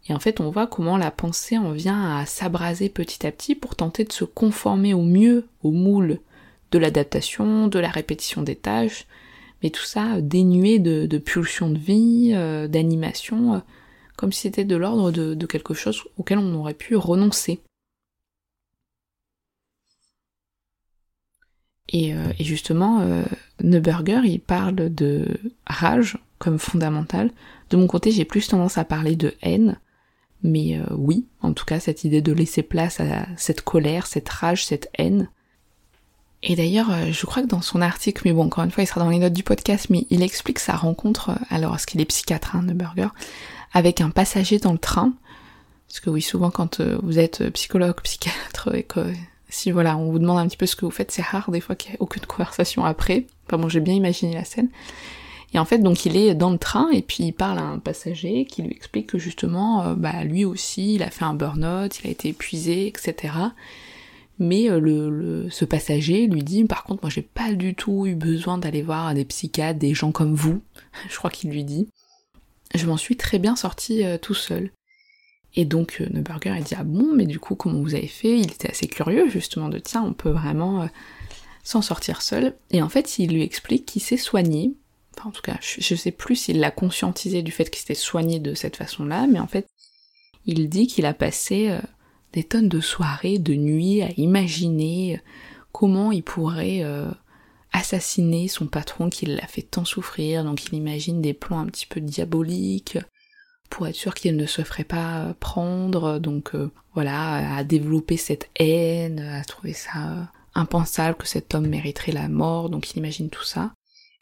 Et 0.09 0.15
en 0.15 0.21
fait, 0.21 0.41
on 0.41 0.51
voit 0.51 0.67
comment 0.67 0.97
la 0.97 1.11
pensée 1.11 1.59
en 1.59 1.73
vient 1.73 2.19
à 2.19 2.27
s'abraser 2.27 2.89
petit 2.89 3.27
à 3.27 3.33
petit 3.33 3.55
pour 3.55 3.75
tenter 3.75 4.05
de 4.05 4.13
se 4.13 4.25
conformer 4.25 4.95
au 4.95 5.03
mieux 5.03 5.49
au 5.63 5.73
moule 5.73 6.21
de 6.71 6.79
l'adaptation, 6.79 7.67
de 7.67 7.79
la 7.79 7.89
répétition 7.89 8.43
des 8.43 8.55
tâches, 8.55 9.07
mais 9.63 9.71
tout 9.71 9.85
ça 9.85 10.21
dénué 10.21 10.79
de, 10.79 11.07
de 11.07 11.19
pulsion 11.19 11.71
de 11.71 11.79
vie, 11.79 12.33
euh, 12.35 12.69
d'animation, 12.69 13.55
euh, 13.55 13.59
comme 14.17 14.33
si 14.33 14.43
c'était 14.43 14.65
de 14.65 14.77
l'ordre 14.77 15.11
de 15.11 15.47
quelque 15.47 15.75
chose 15.75 16.05
auquel 16.17 16.39
on 16.39 16.55
aurait 16.55 16.75
pu 16.75 16.97
renoncer. 16.97 17.61
Euh, 21.95 22.33
et, 22.39 22.45
justement, 22.45 23.01
euh, 23.01 23.23
Neuberger, 23.63 24.21
il 24.25 24.41
parle 24.41 24.75
de 24.75 25.39
rage 25.67 26.19
comme 26.39 26.59
fondamentale. 26.59 27.31
De 27.71 27.77
mon 27.77 27.87
côté, 27.87 28.11
j'ai 28.11 28.25
plus 28.25 28.49
tendance 28.49 28.79
à 28.79 28.85
parler 28.85 29.17
de 29.17 29.35
haine, 29.43 29.79
mais 30.43 30.79
euh, 30.79 30.85
oui, 30.97 31.27
en 31.41 31.53
tout 31.53 31.65
cas, 31.65 31.81
cette 31.81 32.05
idée 32.05 32.23
de 32.23 32.33
laisser 32.33 32.63
place 32.63 33.01
à 33.01 33.27
cette 33.37 33.63
colère, 33.63 34.07
cette 34.07 34.29
rage, 34.29 34.67
cette 34.67 34.91
haine. 34.99 35.29
Et 36.43 36.55
d'ailleurs, 36.55 36.91
je 37.11 37.27
crois 37.27 37.43
que 37.43 37.49
dans 37.49 37.63
son 37.63 37.81
article, 37.81 38.23
mais 38.25 38.33
bon, 38.33 38.45
encore 38.45 38.63
une 38.65 38.71
fois, 38.71 38.85
il 38.85 38.87
sera 38.87 39.01
dans 39.01 39.11
les 39.11 39.19
notes 39.19 39.33
du 39.33 39.43
podcast, 39.43 39.87
mais 39.91 40.07
il 40.11 40.23
explique 40.23 40.59
sa 40.59 40.77
rencontre, 40.77 41.33
alors, 41.51 41.75
est-ce 41.75 41.87
qu'il 41.87 42.01
est 42.01 42.05
psychiatre, 42.05 42.55
hein, 42.55 42.63
Neuberger, 42.63 43.09
avec 43.73 44.01
un 44.01 44.11
passager 44.11 44.59
dans 44.59 44.73
le 44.73 44.79
train. 44.79 45.13
Parce 45.89 46.01
que 46.01 46.11
oui, 46.11 46.23
souvent 46.23 46.51
quand 46.51 46.81
vous 46.81 47.19
êtes 47.19 47.51
psychologue, 47.51 48.01
psychiatre, 48.03 48.75
et 48.75 48.83
que 48.83 49.13
si 49.49 49.71
voilà, 49.71 49.97
on 49.97 50.11
vous 50.11 50.19
demande 50.19 50.39
un 50.39 50.47
petit 50.47 50.57
peu 50.57 50.67
ce 50.67 50.77
que 50.77 50.85
vous 50.85 50.91
faites, 50.91 51.11
c'est 51.11 51.23
rare 51.23 51.51
des 51.51 51.61
fois 51.61 51.77
qu'il 51.77 51.91
n'y 51.91 51.97
ait 51.97 52.01
aucune 52.01 52.27
conversation 52.27 52.85
après. 52.85 53.27
Enfin 53.47 53.59
bon, 53.59 53.69
j'ai 53.69 53.81
bien 53.81 53.95
imaginé 53.95 54.35
la 54.35 54.45
scène. 54.45 54.69
Et 55.55 55.59
en 55.59 55.65
fait, 55.65 55.79
donc 55.79 56.05
il 56.05 56.17
est 56.17 56.35
dans 56.35 56.51
le 56.51 56.59
train 56.59 56.91
et 56.91 57.03
puis 57.03 57.25
il 57.25 57.33
parle 57.33 57.59
à 57.59 57.63
un 57.63 57.79
passager 57.79 58.45
qui 58.45 58.63
lui 58.63 58.73
explique 58.73 59.07
que 59.07 59.19
justement, 59.19 59.83
euh, 59.83 59.95
bah 59.95 60.25
lui 60.25 60.45
aussi, 60.45 60.95
il 60.95 61.03
a 61.03 61.11
fait 61.11 61.25
un 61.25 61.35
burn-out, 61.35 62.01
il 62.01 62.09
a 62.09 62.11
été 62.11 62.29
épuisé, 62.29 62.89
etc. 62.89 63.35
Mais 64.39 64.71
euh, 64.71 64.79
le, 64.79 65.49
ce 65.51 65.65
passager 65.65 66.27
lui 66.27 66.43
dit, 66.43 66.65
par 66.65 66.85
contre, 66.85 67.03
moi 67.03 67.11
j'ai 67.11 67.23
pas 67.23 67.53
du 67.53 67.75
tout 67.75 68.07
eu 68.07 68.15
besoin 68.15 68.59
d'aller 68.59 68.83
voir 68.83 69.15
des 69.15 69.25
psychiatres, 69.25 69.79
des 69.79 69.95
gens 69.95 70.13
comme 70.13 70.35
vous. 70.35 70.63
Je 71.09 71.17
crois 71.17 71.31
qu'il 71.31 71.51
lui 71.51 71.65
dit. 71.65 71.89
Je 72.75 72.87
m'en 72.87 72.97
suis 72.97 73.17
très 73.17 73.39
bien 73.39 73.57
sorti 73.57 74.05
euh, 74.05 74.19
tout 74.19 74.35
seul. 74.35 74.71
Et 75.55 75.65
donc 75.65 75.99
euh, 76.01 76.09
Neuberger 76.11 76.51
a 76.51 76.61
dit 76.61 76.75
ah 76.77 76.85
bon 76.85 77.13
mais 77.15 77.25
du 77.25 77.39
coup 77.39 77.55
comment 77.55 77.81
vous 77.81 77.95
avez 77.95 78.07
fait? 78.07 78.39
Il 78.39 78.53
était 78.53 78.71
assez 78.71 78.87
curieux 78.87 79.29
justement 79.29 79.69
de 79.69 79.79
tiens 79.79 80.03
on 80.03 80.13
peut 80.13 80.31
vraiment 80.31 80.83
euh, 80.83 80.87
s'en 81.65 81.83
sortir 81.83 82.23
seul. 82.23 82.55
Et 82.71 82.83
en 82.83 82.89
fait 82.89 83.19
il 83.19 83.33
lui 83.33 83.43
explique 83.43 83.87
qu'il 83.87 84.03
s'est 84.03 84.17
soigné. 84.17 84.75
Enfin 85.17 85.31
en 85.31 85.33
tout 85.33 85.43
cas 85.43 85.57
je, 85.61 85.95
sais 85.95 86.11
plus 86.11 86.37
s'il 86.37 86.61
l'a 86.61 86.71
conscientisé 86.71 87.43
du 87.43 87.53
fait 87.53 87.71
qu'il 87.71 87.81
s'était 87.81 87.95
soigné 87.95 88.39
de 88.39 88.55
cette 88.55 88.77
façon-là, 88.77 89.27
mais 89.27 89.39
en 89.39 89.47
fait 89.47 89.67
il 90.45 90.69
dit 90.69 90.87
qu'il 90.87 91.07
a 91.07 91.15
passé 91.15 91.77
des 92.33 92.45
tonnes 92.45 92.69
de 92.69 92.81
soirées, 92.81 93.39
de 93.39 93.55
nuits 93.55 94.03
à 94.03 94.11
imaginer 94.17 95.21
comment 95.73 96.13
il 96.13 96.23
pourrait 96.23 96.83
assassiner 97.73 98.49
son 98.49 98.67
patron 98.67 99.11
qui 99.11 99.27
l'a 99.27 99.47
fait 99.47 99.63
tant 99.63 99.85
souffrir, 99.85 100.45
donc 100.45 100.65
il 100.67 100.75
imagine 100.75 101.21
des 101.21 101.35
plans 101.35 101.59
un 101.59 101.67
petit 101.67 101.87
peu 101.87 102.01
diaboliques, 102.01 102.99
pour 103.69 103.87
être 103.87 103.95
sûr 103.95 104.15
qu'il 104.15 104.37
ne 104.37 104.47
se 104.47 104.63
ferait 104.63 104.85
pas 104.85 105.35
prendre, 105.41 106.19
donc 106.19 106.55
euh, 106.55 106.71
voilà, 106.95 107.57
à 107.57 107.65
développer 107.65 108.17
cette 108.17 108.49
haine, 108.59 109.21
à 109.21 109.45
trouver 109.45 109.73
ça 109.73 110.31
impensable 110.55 111.19
que 111.19 111.27
cet 111.27 111.55
homme 111.55 111.67
mériterait 111.67 112.13
la 112.13 112.29
mort, 112.29 112.71
donc 112.71 112.91
il 112.93 112.99
imagine 112.99 113.29
tout 113.29 113.45
ça. 113.45 113.73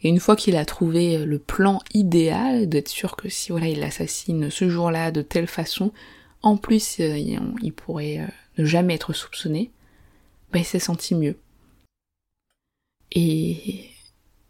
Et 0.02 0.08
une 0.08 0.20
fois 0.20 0.36
qu'il 0.36 0.56
a 0.56 0.64
trouvé 0.64 1.24
le 1.24 1.38
plan 1.38 1.80
idéal, 1.92 2.68
d'être 2.68 2.88
sûr 2.88 3.16
que 3.16 3.28
si 3.28 3.52
voilà 3.52 3.68
il 3.68 3.80
l'assassine 3.80 4.50
ce 4.50 4.68
jour-là 4.68 5.12
de 5.12 5.22
telle 5.22 5.46
façon, 5.46 5.92
en 6.44 6.56
plus 6.56 7.00
euh, 7.00 7.16
il 7.16 7.72
pourrait 7.72 8.18
euh, 8.18 8.26
ne 8.58 8.64
jamais 8.64 8.94
être 8.94 9.12
soupçonné, 9.12 9.70
ben 10.52 10.60
il 10.60 10.64
s'est 10.64 10.78
senti 10.78 11.14
mieux. 11.14 11.36
Et, 13.12 13.90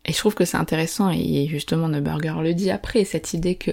et 0.05 0.13
je 0.13 0.19
trouve 0.19 0.35
que 0.35 0.45
c'est 0.45 0.57
intéressant, 0.57 1.11
et 1.11 1.47
justement 1.47 1.89
Neuberger 1.89 2.35
le 2.43 2.53
dit 2.53 2.71
après, 2.71 3.05
cette 3.05 3.33
idée 3.33 3.55
que 3.55 3.71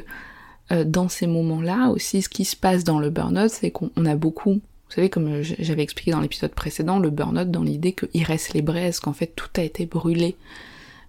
euh, 0.72 0.84
dans 0.84 1.10
ces 1.10 1.26
moments-là 1.26 1.90
aussi, 1.90 2.22
ce 2.22 2.30
qui 2.30 2.46
se 2.46 2.56
passe 2.56 2.84
dans 2.84 3.00
le 3.00 3.10
burn-out, 3.10 3.50
c'est 3.50 3.72
qu'on 3.72 4.06
a 4.06 4.16
beaucoup, 4.16 4.54
vous 4.54 4.96
savez, 4.96 5.10
comme 5.10 5.42
j'avais 5.42 5.84
expliqué 5.84 6.12
dans 6.12 6.22
l'épisode 6.22 6.54
précédent, 6.54 7.00
le 7.00 7.10
burn-out 7.10 7.50
dans 7.50 7.64
l'idée 7.64 7.94
qu'il 7.94 8.24
reste 8.24 8.54
les 8.54 8.62
braises, 8.62 9.00
qu'en 9.00 9.14
fait 9.14 9.34
tout 9.36 9.50
a 9.58 9.64
été 9.64 9.88
brûlé. 9.88 10.36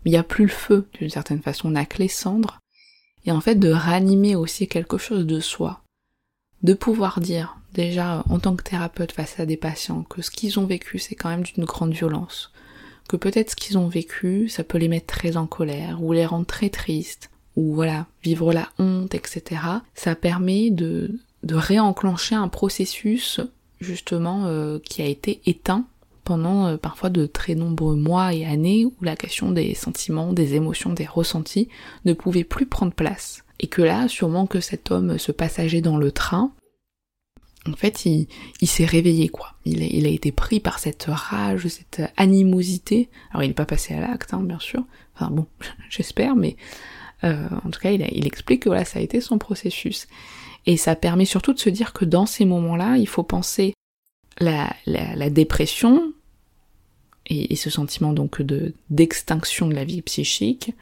Mais 0.05 0.11
il 0.11 0.15
n'y 0.15 0.19
a 0.19 0.25
plus 0.25 0.45
le 0.45 0.51
feu, 0.51 0.89
d'une 0.95 1.11
certaine 1.11 1.43
façon, 1.43 1.69
on 1.69 1.73
n'a 1.73 1.85
que 1.85 1.99
les 1.99 2.09
cendres. 2.09 2.59
Et 3.27 3.33
en 3.33 3.41
fait, 3.41 3.55
de 3.55 3.71
ranimer 3.71 4.35
aussi 4.35 4.67
quelque 4.67 4.99
chose 4.99 5.27
de 5.27 5.39
soi. 5.39 5.82
De 6.63 6.75
pouvoir 6.75 7.21
dire, 7.21 7.57
déjà, 7.75 8.23
en 8.29 8.39
tant 8.39 8.55
que 8.55 8.63
thérapeute 8.63 9.13
face 9.13 9.41
à 9.41 9.47
des 9.47 9.57
patients, 9.57 10.05
que 10.05 10.23
ce 10.23 10.31
qu'ils 10.31 10.61
ont 10.61 10.67
vécu, 10.67 10.99
c'est 10.99 11.15
quand 11.15 11.29
même 11.29 11.43
d'une 11.43 11.65
grande 11.65 11.93
violence. 11.93 12.53
Que 13.09 13.17
peut-être 13.17 13.51
ce 13.51 13.57
qu'ils 13.57 13.79
ont 13.79 13.89
vécu, 13.89 14.49
ça 14.49 14.63
peut 14.63 14.79
les 14.79 14.89
mettre 14.89 15.07
très 15.07 15.37
en 15.37 15.47
colère, 15.47 16.03
ou 16.03 16.13
les 16.13 16.25
rendre 16.27 16.47
très 16.47 16.71
tristes, 16.71 17.31
ou 17.57 17.75
voilà, 17.75 18.07
vivre 18.23 18.53
la 18.53 18.69
honte, 18.79 19.15
etc., 19.15 19.61
ça 19.95 20.15
permet 20.15 20.71
de, 20.71 21.19
de 21.43 21.55
réenclencher 21.55 22.35
un 22.35 22.49
processus 22.49 23.41
justement 23.81 24.47
euh, 24.47 24.79
qui 24.79 25.03
a 25.03 25.07
été 25.07 25.41
éteint 25.47 25.85
pendant 26.25 26.67
euh, 26.67 26.77
parfois 26.77 27.11
de 27.11 27.27
très 27.27 27.55
nombreux 27.55 27.97
mois 27.97 28.33
et 28.33 28.47
années 28.47 28.87
où 28.87 28.95
la 29.03 29.17
question 29.17 29.51
des 29.51 29.75
sentiments, 29.75 30.33
des 30.33 30.55
émotions, 30.55 30.93
des 30.93 31.07
ressentis 31.07 31.69
ne 32.05 32.13
pouvait 32.13 32.45
plus 32.45 32.67
prendre 32.67 32.93
place. 32.93 33.42
Et 33.63 33.69
que 33.69 33.83
là, 33.83 34.09
sûrement 34.09 34.47
que 34.47 34.61
cet 34.61 34.91
homme, 34.91 35.19
ce 35.19 35.33
passager 35.33 35.81
dans 35.81 35.97
le 35.97 36.13
train, 36.13 36.53
en 37.69 37.75
fait, 37.75 38.05
il, 38.07 38.27
s'est 38.67 38.85
réveillé, 38.85 39.29
quoi. 39.29 39.55
Il 39.65 40.07
a, 40.07 40.09
été 40.09 40.33
pris 40.33 40.59
par 40.59 40.81
cette 40.81 41.07
rage, 41.09 41.69
cette 41.69 42.03
animosité. 42.17 43.09
Alors, 43.31 43.45
il 43.45 43.49
n'est 43.49 43.55
pas 43.55 43.67
passé 43.67 43.95
à 43.95 44.01
l'acte, 44.01 44.35
hein, 44.35 44.43
bien 44.43 44.59
sûr. 44.59 44.85
Enfin 45.15 45.31
bon, 45.31 45.47
j'espère, 45.91 46.35
mais 46.35 46.57
euh, 47.25 47.49
en 47.65 47.71
tout 47.71 47.81
cas, 47.81 47.93
il, 47.93 48.27
explique 48.27 48.65
que 48.65 48.69
voilà, 48.69 48.85
ça 48.85 48.99
a 48.99 49.03
été 49.03 49.21
son 49.21 49.39
processus. 49.39 50.09
Et 50.67 50.77
ça 50.77 50.97
permet 50.97 51.25
surtout 51.25 51.53
de 51.53 51.61
se 51.61 51.71
dire 51.71 51.93
que 51.93 52.05
dans 52.05 52.27
ces 52.27 52.45
moments-là, 52.45 52.97
il 52.97 53.09
faut 53.09 53.23
penser 53.23 53.75
la, 54.39 54.75
la, 54.87 55.31
dépression 55.31 56.13
et, 57.27 57.55
ce 57.55 57.71
sentiment 57.71 58.13
donc 58.13 58.43
de 58.43 58.75
d'extinction 58.91 59.69
de 59.69 59.75
la 59.75 59.85
vie 59.85 60.03
psychique 60.03 60.73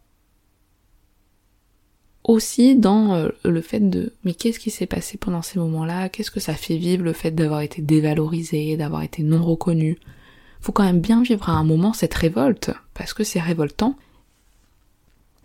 aussi 2.30 2.76
dans 2.76 3.14
euh, 3.14 3.28
le 3.44 3.60
fait 3.60 3.80
de 3.80 4.14
mais 4.24 4.34
qu'est-ce 4.34 4.60
qui 4.60 4.70
s'est 4.70 4.86
passé 4.86 5.18
pendant 5.18 5.42
ces 5.42 5.58
moments-là? 5.58 6.08
Qu'est-ce 6.08 6.30
que 6.30 6.40
ça 6.40 6.54
fait 6.54 6.76
vivre 6.76 7.02
le 7.02 7.12
fait 7.12 7.32
d'avoir 7.32 7.60
été 7.60 7.82
dévalorisé, 7.82 8.76
d'avoir 8.76 9.02
été 9.02 9.22
non 9.22 9.42
reconnu? 9.42 9.98
Faut 10.60 10.72
quand 10.72 10.84
même 10.84 11.00
bien 11.00 11.22
vivre 11.22 11.48
à 11.48 11.52
un 11.52 11.64
moment 11.64 11.92
cette 11.92 12.14
révolte 12.14 12.70
parce 12.94 13.14
que 13.14 13.24
c'est 13.24 13.40
révoltant. 13.40 13.96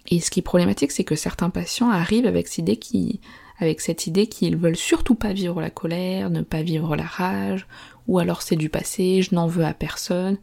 Et 0.08 0.20
ce 0.20 0.30
qui 0.30 0.42
est 0.42 0.44
problématique, 0.44 0.92
c'est 0.92 1.04
que 1.04 1.16
certains 1.16 1.50
patients 1.50 1.90
arrivent 1.90 2.28
avec 2.28 2.48
cette 2.48 2.60
idée 2.60 2.78
qui 2.78 3.20
avec 3.58 3.82
cette 3.82 4.06
idée 4.06 4.28
qu'ils 4.28 4.58
veulent 4.58 4.76
surtout 4.76 5.16
pas 5.16 5.34
vivre 5.34 5.62
la 5.62 5.70
colère, 5.70 6.30
ne 6.30 6.42
pas 6.42 6.62
vivre 6.62 6.96
la 6.96 7.06
rage, 7.06 7.68
ou 8.08 8.20
alors 8.20 8.42
c'est 8.42 8.58
du 8.58 8.70
passé, 8.70 9.22
je 9.22 9.34
n'en 9.34 9.48
veux 9.48 9.64
à 9.64 9.74
personne. 9.74 10.38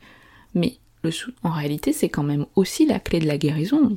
Mais 0.54 0.78
le 1.04 1.10
en 1.42 1.50
réalité, 1.50 1.92
c'est 1.92 2.08
quand 2.08 2.22
même 2.22 2.46
aussi 2.56 2.86
la 2.86 2.98
clé 2.98 3.20
de 3.20 3.26
la 3.26 3.38
guérison. 3.38 3.96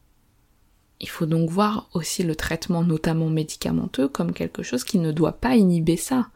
Il 1.06 1.10
faut 1.10 1.28
donc 1.28 1.52
voir 1.52 1.88
aussi 1.94 2.24
le 2.24 2.36
traitement, 2.36 2.82
notamment 2.82 3.30
médicamenteux, 3.30 4.08
comme 4.08 4.34
quelque 4.34 4.64
chose 4.64 4.84
qui 4.84 4.98
ne 4.98 5.12
doit 5.12 5.34
pas 5.34 5.56
inhiber 5.56 5.98
ça. 5.98 6.30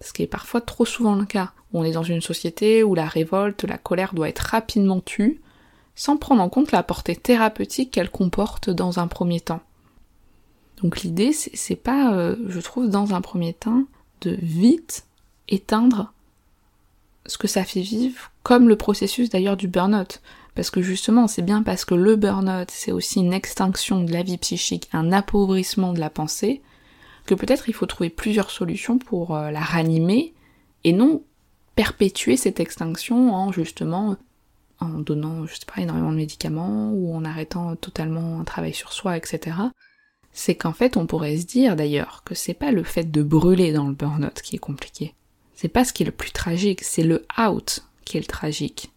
Ce 0.00 0.12
qui 0.12 0.22
est 0.22 0.28
parfois 0.28 0.60
trop 0.60 0.84
souvent 0.84 1.16
le 1.16 1.24
cas. 1.24 1.50
On 1.72 1.82
est 1.82 1.90
dans 1.90 2.04
une 2.04 2.20
société 2.20 2.84
où 2.84 2.94
la 2.94 3.06
révolte, 3.06 3.64
la 3.64 3.76
colère 3.76 4.14
doit 4.14 4.28
être 4.28 4.38
rapidement 4.38 5.00
tue, 5.00 5.40
sans 5.96 6.16
prendre 6.16 6.40
en 6.40 6.48
compte 6.48 6.70
la 6.70 6.84
portée 6.84 7.16
thérapeutique 7.16 7.90
qu'elle 7.90 8.12
comporte 8.12 8.70
dans 8.70 9.00
un 9.00 9.08
premier 9.08 9.40
temps. 9.40 9.62
Donc 10.80 11.00
l'idée, 11.02 11.32
c'est 11.32 11.74
pas, 11.74 12.14
euh, 12.14 12.36
je 12.46 12.60
trouve, 12.60 12.88
dans 12.88 13.12
un 13.12 13.20
premier 13.22 13.54
temps, 13.54 13.86
de 14.20 14.38
vite 14.40 15.04
éteindre 15.48 16.12
ce 17.26 17.38
que 17.38 17.48
ça 17.48 17.64
fait 17.64 17.80
vivre, 17.80 18.30
comme 18.44 18.68
le 18.68 18.76
processus 18.76 19.30
d'ailleurs 19.30 19.56
du 19.56 19.66
burn-out. 19.66 20.20
Parce 20.54 20.70
que 20.70 20.82
justement, 20.82 21.26
c'est 21.26 21.42
bien 21.42 21.62
parce 21.62 21.84
que 21.84 21.94
le 21.94 22.16
burn-out, 22.16 22.70
c'est 22.70 22.92
aussi 22.92 23.20
une 23.20 23.32
extinction 23.32 24.02
de 24.02 24.12
la 24.12 24.22
vie 24.22 24.38
psychique, 24.38 24.88
un 24.92 25.12
appauvrissement 25.12 25.92
de 25.92 26.00
la 26.00 26.10
pensée, 26.10 26.62
que 27.26 27.34
peut-être 27.34 27.68
il 27.68 27.74
faut 27.74 27.86
trouver 27.86 28.10
plusieurs 28.10 28.50
solutions 28.50 28.98
pour 28.98 29.36
euh, 29.36 29.50
la 29.50 29.60
ranimer, 29.60 30.34
et 30.84 30.92
non 30.92 31.22
perpétuer 31.74 32.36
cette 32.36 32.60
extinction 32.60 33.34
en 33.34 33.50
justement 33.50 34.16
en 34.80 34.88
donnant, 34.98 35.46
je 35.46 35.54
sais 35.54 35.66
pas, 35.66 35.80
énormément 35.80 36.12
de 36.12 36.16
médicaments, 36.16 36.90
ou 36.92 37.14
en 37.14 37.24
arrêtant 37.24 37.74
totalement 37.76 38.40
un 38.40 38.44
travail 38.44 38.74
sur 38.74 38.92
soi, 38.92 39.16
etc 39.16 39.52
c'est 40.34 40.56
qu'en 40.56 40.72
fait 40.72 40.96
on 40.98 41.06
pourrait 41.06 41.38
se 41.38 41.46
dire 41.46 41.76
d'ailleurs 41.76 42.22
que 42.24 42.34
c'est 42.34 42.54
pas 42.54 42.72
le 42.72 42.82
fait 42.82 43.10
de 43.10 43.22
brûler 43.22 43.72
dans 43.72 43.86
le 43.86 43.94
burn-out 43.94 44.42
qui 44.42 44.56
est 44.56 44.58
compliqué. 44.58 45.14
C'est 45.54 45.68
pas 45.68 45.84
ce 45.84 45.92
qui 45.92 46.02
est 46.02 46.06
le 46.06 46.12
plus 46.12 46.32
tragique, 46.32 46.82
c'est 46.82 47.04
le 47.04 47.24
out 47.38 47.86
qui 48.04 48.18
est 48.18 48.20
le 48.20 48.26
tragique. 48.26 48.90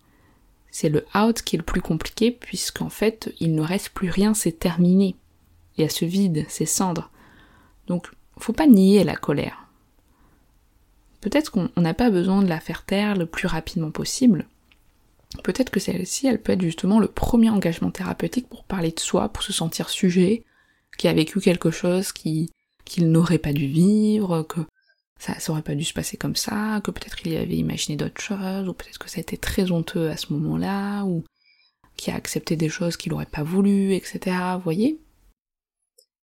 C'est 0.80 0.90
le 0.90 1.08
out 1.16 1.42
qui 1.42 1.56
est 1.56 1.58
le 1.58 1.66
plus 1.66 1.82
compliqué 1.82 2.30
puisqu'en 2.30 2.90
fait 2.90 3.34
il 3.40 3.56
ne 3.56 3.64
reste 3.64 3.90
plus 3.90 4.12
rien, 4.12 4.36
c'est 4.36 4.60
terminé. 4.60 5.16
Il 5.76 5.82
y 5.82 5.84
a 5.84 5.90
ce 5.90 6.06
vide, 6.06 6.46
ces 6.50 6.68
cendres. 6.68 7.10
Donc 7.88 8.12
faut 8.38 8.54
pas 8.54 8.68
nier 8.68 9.04
la 9.04 9.16
colère. 9.16 9.66
Peut-être 11.20 11.50
qu'on 11.50 11.72
n'a 11.78 11.96
pas 11.96 12.12
besoin 12.12 12.44
de 12.44 12.48
la 12.48 12.60
faire 12.60 12.86
taire 12.86 13.16
le 13.16 13.26
plus 13.26 13.48
rapidement 13.48 13.90
possible. 13.90 14.48
Peut-être 15.44 15.72
que 15.72 15.80
celle-ci, 15.80 16.28
elle 16.28 16.44
peut 16.44 16.52
être 16.52 16.62
justement 16.62 17.00
le 17.00 17.08
premier 17.08 17.50
engagement 17.50 17.90
thérapeutique 17.90 18.48
pour 18.48 18.64
parler 18.64 18.92
de 18.92 19.00
soi, 19.00 19.30
pour 19.30 19.42
se 19.42 19.54
sentir 19.54 19.90
sujet, 19.90 20.44
qui 21.00 21.08
a 21.08 21.14
vécu 21.14 21.40
quelque 21.40 21.72
chose 21.72 22.12
qui 22.12 22.52
qu'il 22.86 23.10
n'aurait 23.10 23.40
pas 23.40 23.52
dû 23.52 23.66
vivre, 23.66 24.46
ça, 25.20 25.40
ça 25.40 25.52
aurait 25.52 25.62
pas 25.62 25.76
dû 25.76 25.84
se 25.84 25.94
passer 25.94 26.18
comme 26.18 26.36
ça, 26.36 26.82
que 26.84 26.92
peut-être 26.92 27.26
il 27.26 27.36
avait 27.36 27.58
imaginé 27.58 27.98
d'autres 27.98 28.22
choses, 28.22 28.68
ou 28.68 28.74
peut-être 28.74 29.00
que 29.00 29.10
ça 29.10 29.18
a 29.18 29.22
été 29.22 29.38
très 29.38 29.72
honteux 29.72 30.10
à 30.10 30.18
ce 30.18 30.34
moment-là, 30.34 31.04
ou 31.04 31.24
qui 31.96 32.12
a 32.12 32.16
accepté 32.16 32.56
des 32.56 32.70
choses 32.70 32.98
qu'il 32.98 33.14
aurait 33.14 33.26
pas 33.26 33.44
voulu, 33.44 33.94
etc. 33.94 34.36
Vous 34.56 34.62
voyez 34.62 35.00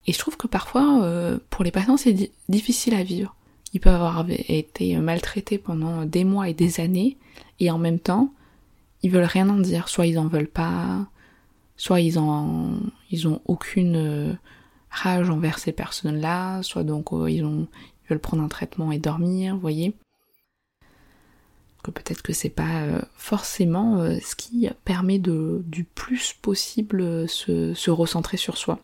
Et 0.07 0.13
je 0.13 0.19
trouve 0.19 0.37
que 0.37 0.47
parfois, 0.47 1.03
euh, 1.05 1.39
pour 1.51 1.65
les 1.65 1.73
patients, 1.73 1.97
c'est 1.97 2.31
difficile 2.49 2.95
à 2.95 3.03
vivre. 3.03 3.35
Ils 3.73 3.81
peuvent 3.81 3.95
avoir 3.95 4.25
été 4.31 4.97
maltraités 4.99 5.59
pendant 5.59 6.05
des 6.05 6.23
mois 6.23 6.49
et 6.49 6.55
des 6.55 6.81
années, 6.81 7.19
et 7.59 7.71
en 7.73 7.79
même 7.79 7.99
temps, 7.99 8.33
ils 9.03 9.11
veulent 9.11 9.25
rien 9.25 9.49
en 9.49 9.59
dire. 9.59 9.89
Soit 9.89 10.07
ils 10.07 10.19
en 10.19 10.29
veulent 10.29 10.47
pas, 10.47 11.09
soit 11.77 12.01
ils 12.01 12.19
en, 12.19 12.79
ils 13.11 13.27
ont 13.27 13.41
aucune 13.47 13.97
euh, 13.97 14.33
rage 14.91 15.29
envers 15.29 15.59
ces 15.59 15.73
personnes-là, 15.73 16.63
soit 16.63 16.85
donc 16.85 17.13
euh, 17.13 17.31
ils, 17.31 17.45
ont, 17.45 17.67
ils 18.05 18.11
veulent 18.11 18.19
prendre 18.21 18.43
un 18.43 18.49
traitement 18.49 18.93
et 18.93 18.99
dormir, 18.99 19.55
vous 19.55 19.61
voyez. 19.61 19.95
Que 21.83 21.91
peut-être 21.91 22.23
que 22.23 22.33
c'est 22.33 22.49
pas 22.49 22.83
euh, 22.83 23.01
forcément 23.17 23.99
euh, 23.99 24.19
ce 24.25 24.35
qui 24.35 24.69
permet 24.85 25.19
de 25.19 25.63
du 25.67 25.85
plus 25.85 26.33
possible 26.33 27.29
se, 27.29 27.75
se 27.75 27.91
recentrer 27.91 28.39
sur 28.39 28.57
soi. 28.57 28.79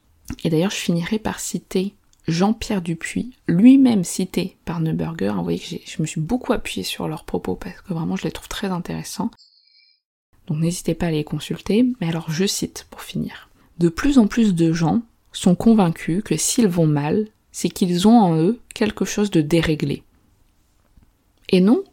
Et 0.45 0.51
d'ailleurs, 0.51 0.71
je 0.71 0.77
finirai 0.77 1.19
par 1.19 1.41
citer 1.41 1.95
Jean-Pierre 2.29 2.83
Dupuis, 2.83 3.33
lui-même 3.49 4.05
cité 4.05 4.57
par 4.65 4.81
Neuberger. 4.81 5.33
Vous 5.37 5.43
voyez 5.43 5.59
que 5.59 5.77
je 5.85 6.03
me 6.03 6.07
suis 6.07 6.21
beaucoup 6.21 6.53
appuyée 6.53 6.85
sur 6.85 7.09
leurs 7.09 7.25
propos 7.25 7.57
parce 7.57 7.81
que 7.81 7.95
vraiment 7.95 8.17
je 8.17 8.25
les 8.25 8.33
trouve 8.33 8.49
très 8.49 8.69
intéressants. 8.69 9.31
Donc 10.47 10.59
n'hésitez 10.59 10.95
pas 10.95 11.07
à 11.07 11.11
les 11.11 11.25
consulter. 11.25 11.87
Mais 12.01 12.09
alors 12.09 12.31
je 12.31 12.47
cite 12.47 12.87
pour 12.91 13.03
finir. 13.03 13.49
De 13.79 13.89
plus 13.89 14.19
en 14.19 14.27
plus 14.27 14.55
de 14.55 14.73
gens 14.73 15.03
sont 15.33 15.55
convaincus 15.55 16.23
que 16.25 16.37
s'ils 16.37 16.69
vont 16.69 16.87
mal, 16.87 17.29
c'est 17.53 17.69
qu'ils 17.69 18.07
ont 18.07 18.19
en 18.19 18.37
eux 18.37 18.61
quelque 18.75 19.05
chose 19.05 19.31
de 19.31 19.41
déréglé. 19.41 20.03
Et 21.49 21.61
donc 21.61 21.87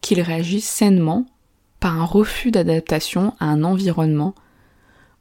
qu'ils 0.00 0.20
réagissent 0.20 0.68
sainement 0.68 1.26
par 1.80 2.00
un 2.00 2.04
refus 2.04 2.50
d'adaptation 2.50 3.34
à 3.38 3.46
un 3.46 3.64
environnement 3.64 4.34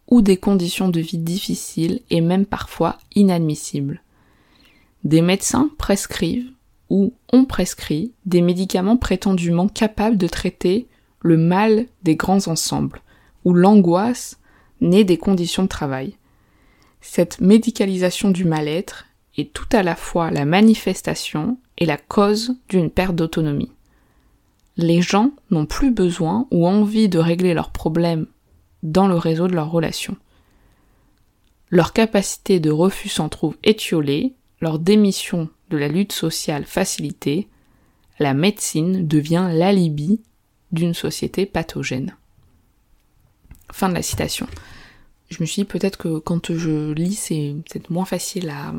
ou 0.07 0.21
des 0.21 0.37
conditions 0.37 0.89
de 0.89 0.99
vie 0.99 1.17
difficiles 1.17 2.01
et 2.09 2.21
même 2.21 2.45
parfois 2.45 2.97
inadmissibles. 3.15 4.01
Des 5.03 5.21
médecins 5.21 5.69
prescrivent 5.77 6.51
ou 6.89 7.13
ont 7.31 7.45
prescrit 7.45 8.11
des 8.25 8.41
médicaments 8.41 8.97
prétendument 8.97 9.69
capables 9.69 10.17
de 10.17 10.27
traiter 10.27 10.87
le 11.21 11.37
mal 11.37 11.85
des 12.03 12.15
grands 12.15 12.47
ensembles, 12.47 13.01
ou 13.45 13.53
l'angoisse 13.53 14.39
née 14.81 15.03
des 15.03 15.17
conditions 15.17 15.63
de 15.63 15.67
travail. 15.69 16.17
Cette 16.99 17.39
médicalisation 17.39 18.29
du 18.29 18.43
mal-être 18.43 19.05
tout 19.45 19.67
à 19.71 19.83
la 19.83 19.95
fois 19.95 20.31
la 20.31 20.45
manifestation 20.45 21.57
et 21.77 21.85
la 21.85 21.97
cause 21.97 22.55
d'une 22.69 22.89
perte 22.89 23.15
d'autonomie. 23.15 23.71
Les 24.77 25.01
gens 25.01 25.31
n'ont 25.49 25.65
plus 25.65 25.91
besoin 25.91 26.47
ou 26.51 26.67
envie 26.67 27.09
de 27.09 27.19
régler 27.19 27.53
leurs 27.53 27.71
problèmes 27.71 28.27
dans 28.83 29.07
le 29.07 29.15
réseau 29.15 29.47
de 29.47 29.53
leurs 29.53 29.71
relations. 29.71 30.17
Leur 31.69 31.93
capacité 31.93 32.59
de 32.59 32.71
refus 32.71 33.09
s'en 33.09 33.29
trouve 33.29 33.57
étiolée, 33.63 34.33
leur 34.59 34.79
démission 34.79 35.49
de 35.69 35.77
la 35.77 35.87
lutte 35.87 36.13
sociale 36.13 36.65
facilitée, 36.65 37.47
la 38.19 38.33
médecine 38.33 39.07
devient 39.07 39.49
l'alibi 39.51 40.21
d'une 40.71 40.93
société 40.93 41.45
pathogène. 41.45 42.15
Fin 43.71 43.89
de 43.89 43.93
la 43.93 44.01
citation 44.01 44.47
je 45.31 45.37
me 45.39 45.45
suis 45.45 45.61
dit 45.61 45.65
peut-être 45.65 45.97
que 45.97 46.19
quand 46.19 46.53
je 46.53 46.91
lis, 46.91 47.15
c'est 47.15 47.55
peut-être 47.65 47.89
moins 47.89 48.05
facile 48.05 48.49
à, 48.49 48.73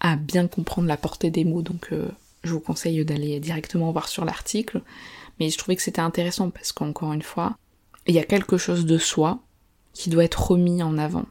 à 0.00 0.16
bien 0.16 0.46
comprendre 0.46 0.88
la 0.88 0.96
portée 0.96 1.30
des 1.30 1.44
mots, 1.44 1.62
donc 1.62 1.88
euh, 1.92 2.08
je 2.42 2.52
vous 2.52 2.60
conseille 2.60 3.04
d'aller 3.04 3.40
directement 3.40 3.92
voir 3.92 4.08
sur 4.08 4.24
l'article. 4.24 4.82
Mais 5.38 5.50
je 5.50 5.58
trouvais 5.58 5.76
que 5.76 5.82
c'était 5.82 6.00
intéressant 6.00 6.50
parce 6.50 6.72
qu'encore 6.72 7.12
une 7.12 7.22
fois, 7.22 7.56
il 8.06 8.14
y 8.14 8.18
a 8.18 8.24
quelque 8.24 8.56
chose 8.56 8.86
de 8.86 8.98
soi 8.98 9.40
qui 9.92 10.10
doit 10.10 10.24
être 10.24 10.50
remis 10.50 10.82
en 10.82 10.98
avant, 10.98 11.26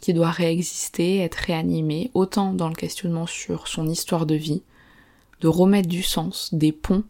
qui 0.00 0.12
doit 0.12 0.30
réexister, 0.30 1.18
être 1.18 1.36
réanimé, 1.36 2.10
autant 2.14 2.52
dans 2.52 2.68
le 2.68 2.74
questionnement 2.74 3.26
sur 3.26 3.68
son 3.68 3.88
histoire 3.88 4.26
de 4.26 4.34
vie, 4.34 4.62
de 5.40 5.48
remettre 5.48 5.88
du 5.88 6.02
sens, 6.02 6.52
des 6.52 6.72
ponts, 6.72 7.04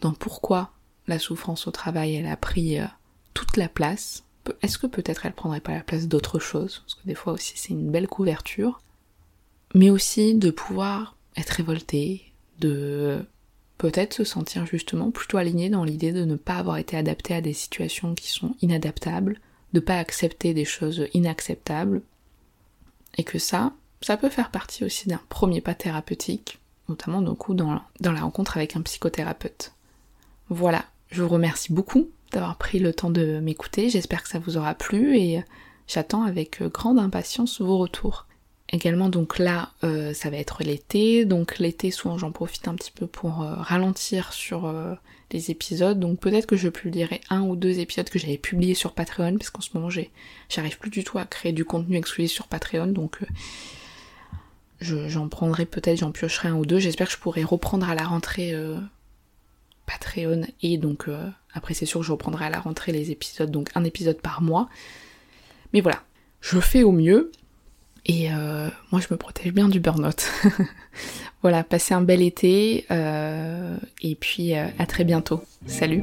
dans 0.00 0.12
pourquoi 0.12 0.72
la 1.06 1.18
souffrance 1.18 1.66
au 1.66 1.70
travail 1.70 2.14
elle 2.14 2.26
a 2.26 2.36
pris 2.36 2.78
euh, 2.78 2.86
toute 3.34 3.56
la 3.56 3.68
place, 3.68 4.24
est-ce 4.62 4.78
que 4.78 4.86
peut-être 4.86 5.26
elle 5.26 5.34
prendrait 5.34 5.60
pas 5.60 5.74
la 5.74 5.82
place 5.82 6.08
d'autre 6.08 6.38
chose? 6.38 6.82
Parce 6.84 6.94
que 6.94 7.06
des 7.06 7.14
fois 7.14 7.32
aussi 7.32 7.54
c'est 7.56 7.72
une 7.72 7.90
belle 7.90 8.08
couverture. 8.08 8.80
Mais 9.74 9.90
aussi 9.90 10.34
de 10.34 10.50
pouvoir 10.50 11.16
être 11.36 11.50
révolté, 11.50 12.32
de 12.58 13.24
peut-être 13.78 14.14
se 14.14 14.24
sentir 14.24 14.66
justement 14.66 15.10
plutôt 15.10 15.38
aligné 15.38 15.70
dans 15.70 15.84
l'idée 15.84 16.12
de 16.12 16.24
ne 16.24 16.36
pas 16.36 16.56
avoir 16.56 16.76
été 16.76 16.96
adapté 16.96 17.34
à 17.34 17.40
des 17.40 17.54
situations 17.54 18.14
qui 18.14 18.30
sont 18.30 18.54
inadaptables, 18.60 19.40
de 19.72 19.80
pas 19.80 19.96
accepter 19.96 20.54
des 20.54 20.64
choses 20.66 21.08
inacceptables, 21.14 22.02
et 23.16 23.24
que 23.24 23.38
ça, 23.38 23.72
ça 24.02 24.16
peut 24.16 24.28
faire 24.28 24.50
partie 24.50 24.84
aussi 24.84 25.08
d'un 25.08 25.20
premier 25.28 25.60
pas 25.60 25.74
thérapeutique, 25.74 26.60
notamment 26.88 27.22
dans 27.22 28.12
la 28.12 28.20
rencontre 28.20 28.56
avec 28.56 28.76
un 28.76 28.82
psychothérapeute. 28.82 29.72
Voilà, 30.48 30.84
je 31.10 31.22
vous 31.22 31.28
remercie 31.28 31.72
beaucoup 31.72 32.10
d'avoir 32.32 32.56
pris 32.56 32.78
le 32.78 32.92
temps 32.92 33.10
de 33.10 33.40
m'écouter, 33.40 33.90
j'espère 33.90 34.22
que 34.22 34.28
ça 34.28 34.38
vous 34.38 34.56
aura 34.56 34.74
plu 34.74 35.16
et 35.18 35.44
j'attends 35.86 36.22
avec 36.22 36.62
grande 36.62 36.98
impatience 36.98 37.60
vos 37.60 37.78
retours. 37.78 38.26
Également 38.74 39.10
donc 39.10 39.38
là 39.38 39.70
euh, 39.84 40.14
ça 40.14 40.30
va 40.30 40.38
être 40.38 40.62
l'été, 40.64 41.26
donc 41.26 41.58
l'été 41.58 41.90
souvent 41.90 42.16
j'en 42.16 42.32
profite 42.32 42.68
un 42.68 42.74
petit 42.74 42.90
peu 42.90 43.06
pour 43.06 43.42
euh, 43.42 43.54
ralentir 43.56 44.32
sur 44.32 44.64
euh, 44.64 44.94
les 45.30 45.50
épisodes, 45.50 46.00
donc 46.00 46.20
peut-être 46.20 46.46
que 46.46 46.56
je 46.56 46.70
publierai 46.70 47.20
un 47.28 47.42
ou 47.42 47.54
deux 47.54 47.80
épisodes 47.80 48.08
que 48.08 48.18
j'avais 48.18 48.38
publiés 48.38 48.74
sur 48.74 48.92
Patreon, 48.92 49.36
parce 49.36 49.50
qu'en 49.50 49.60
ce 49.60 49.68
moment 49.74 49.90
j'arrive 50.48 50.78
plus 50.78 50.88
du 50.88 51.04
tout 51.04 51.18
à 51.18 51.26
créer 51.26 51.52
du 51.52 51.66
contenu 51.66 51.98
exclusif 51.98 52.32
sur 52.32 52.48
Patreon, 52.48 52.86
donc 52.86 53.18
j'en 54.80 55.28
prendrai 55.28 55.66
peut-être, 55.66 55.98
j'en 55.98 56.10
piocherai 56.10 56.48
un 56.48 56.54
ou 56.54 56.64
deux, 56.64 56.78
j'espère 56.78 57.08
que 57.08 57.12
je 57.12 57.18
pourrai 57.18 57.44
reprendre 57.44 57.88
à 57.88 57.94
la 57.94 58.04
rentrée 58.04 58.54
Et 60.62 60.78
donc 60.78 61.08
après 61.54 61.74
c'est 61.74 61.86
sûr 61.86 62.00
que 62.00 62.06
je 62.06 62.12
reprendrai 62.12 62.46
à 62.46 62.50
la 62.50 62.60
rentrée 62.60 62.92
les 62.92 63.10
épisodes, 63.10 63.50
donc 63.50 63.70
un 63.74 63.84
épisode 63.84 64.20
par 64.20 64.42
mois. 64.42 64.68
Mais 65.72 65.80
voilà, 65.80 66.02
je 66.40 66.60
fais 66.60 66.82
au 66.82 66.92
mieux, 66.92 67.32
et 68.04 68.32
euh, 68.32 68.68
moi, 68.90 69.00
je 69.00 69.06
me 69.10 69.16
protège 69.16 69.52
bien 69.52 69.68
du 69.68 69.78
burn-out. 69.78 70.30
voilà, 71.42 71.62
passez 71.62 71.94
un 71.94 72.00
bel 72.00 72.20
été 72.20 72.84
euh, 72.90 73.76
et 74.02 74.16
puis 74.16 74.56
euh, 74.56 74.66
à 74.78 74.86
très 74.86 75.04
bientôt. 75.04 75.42
Salut 75.66 76.02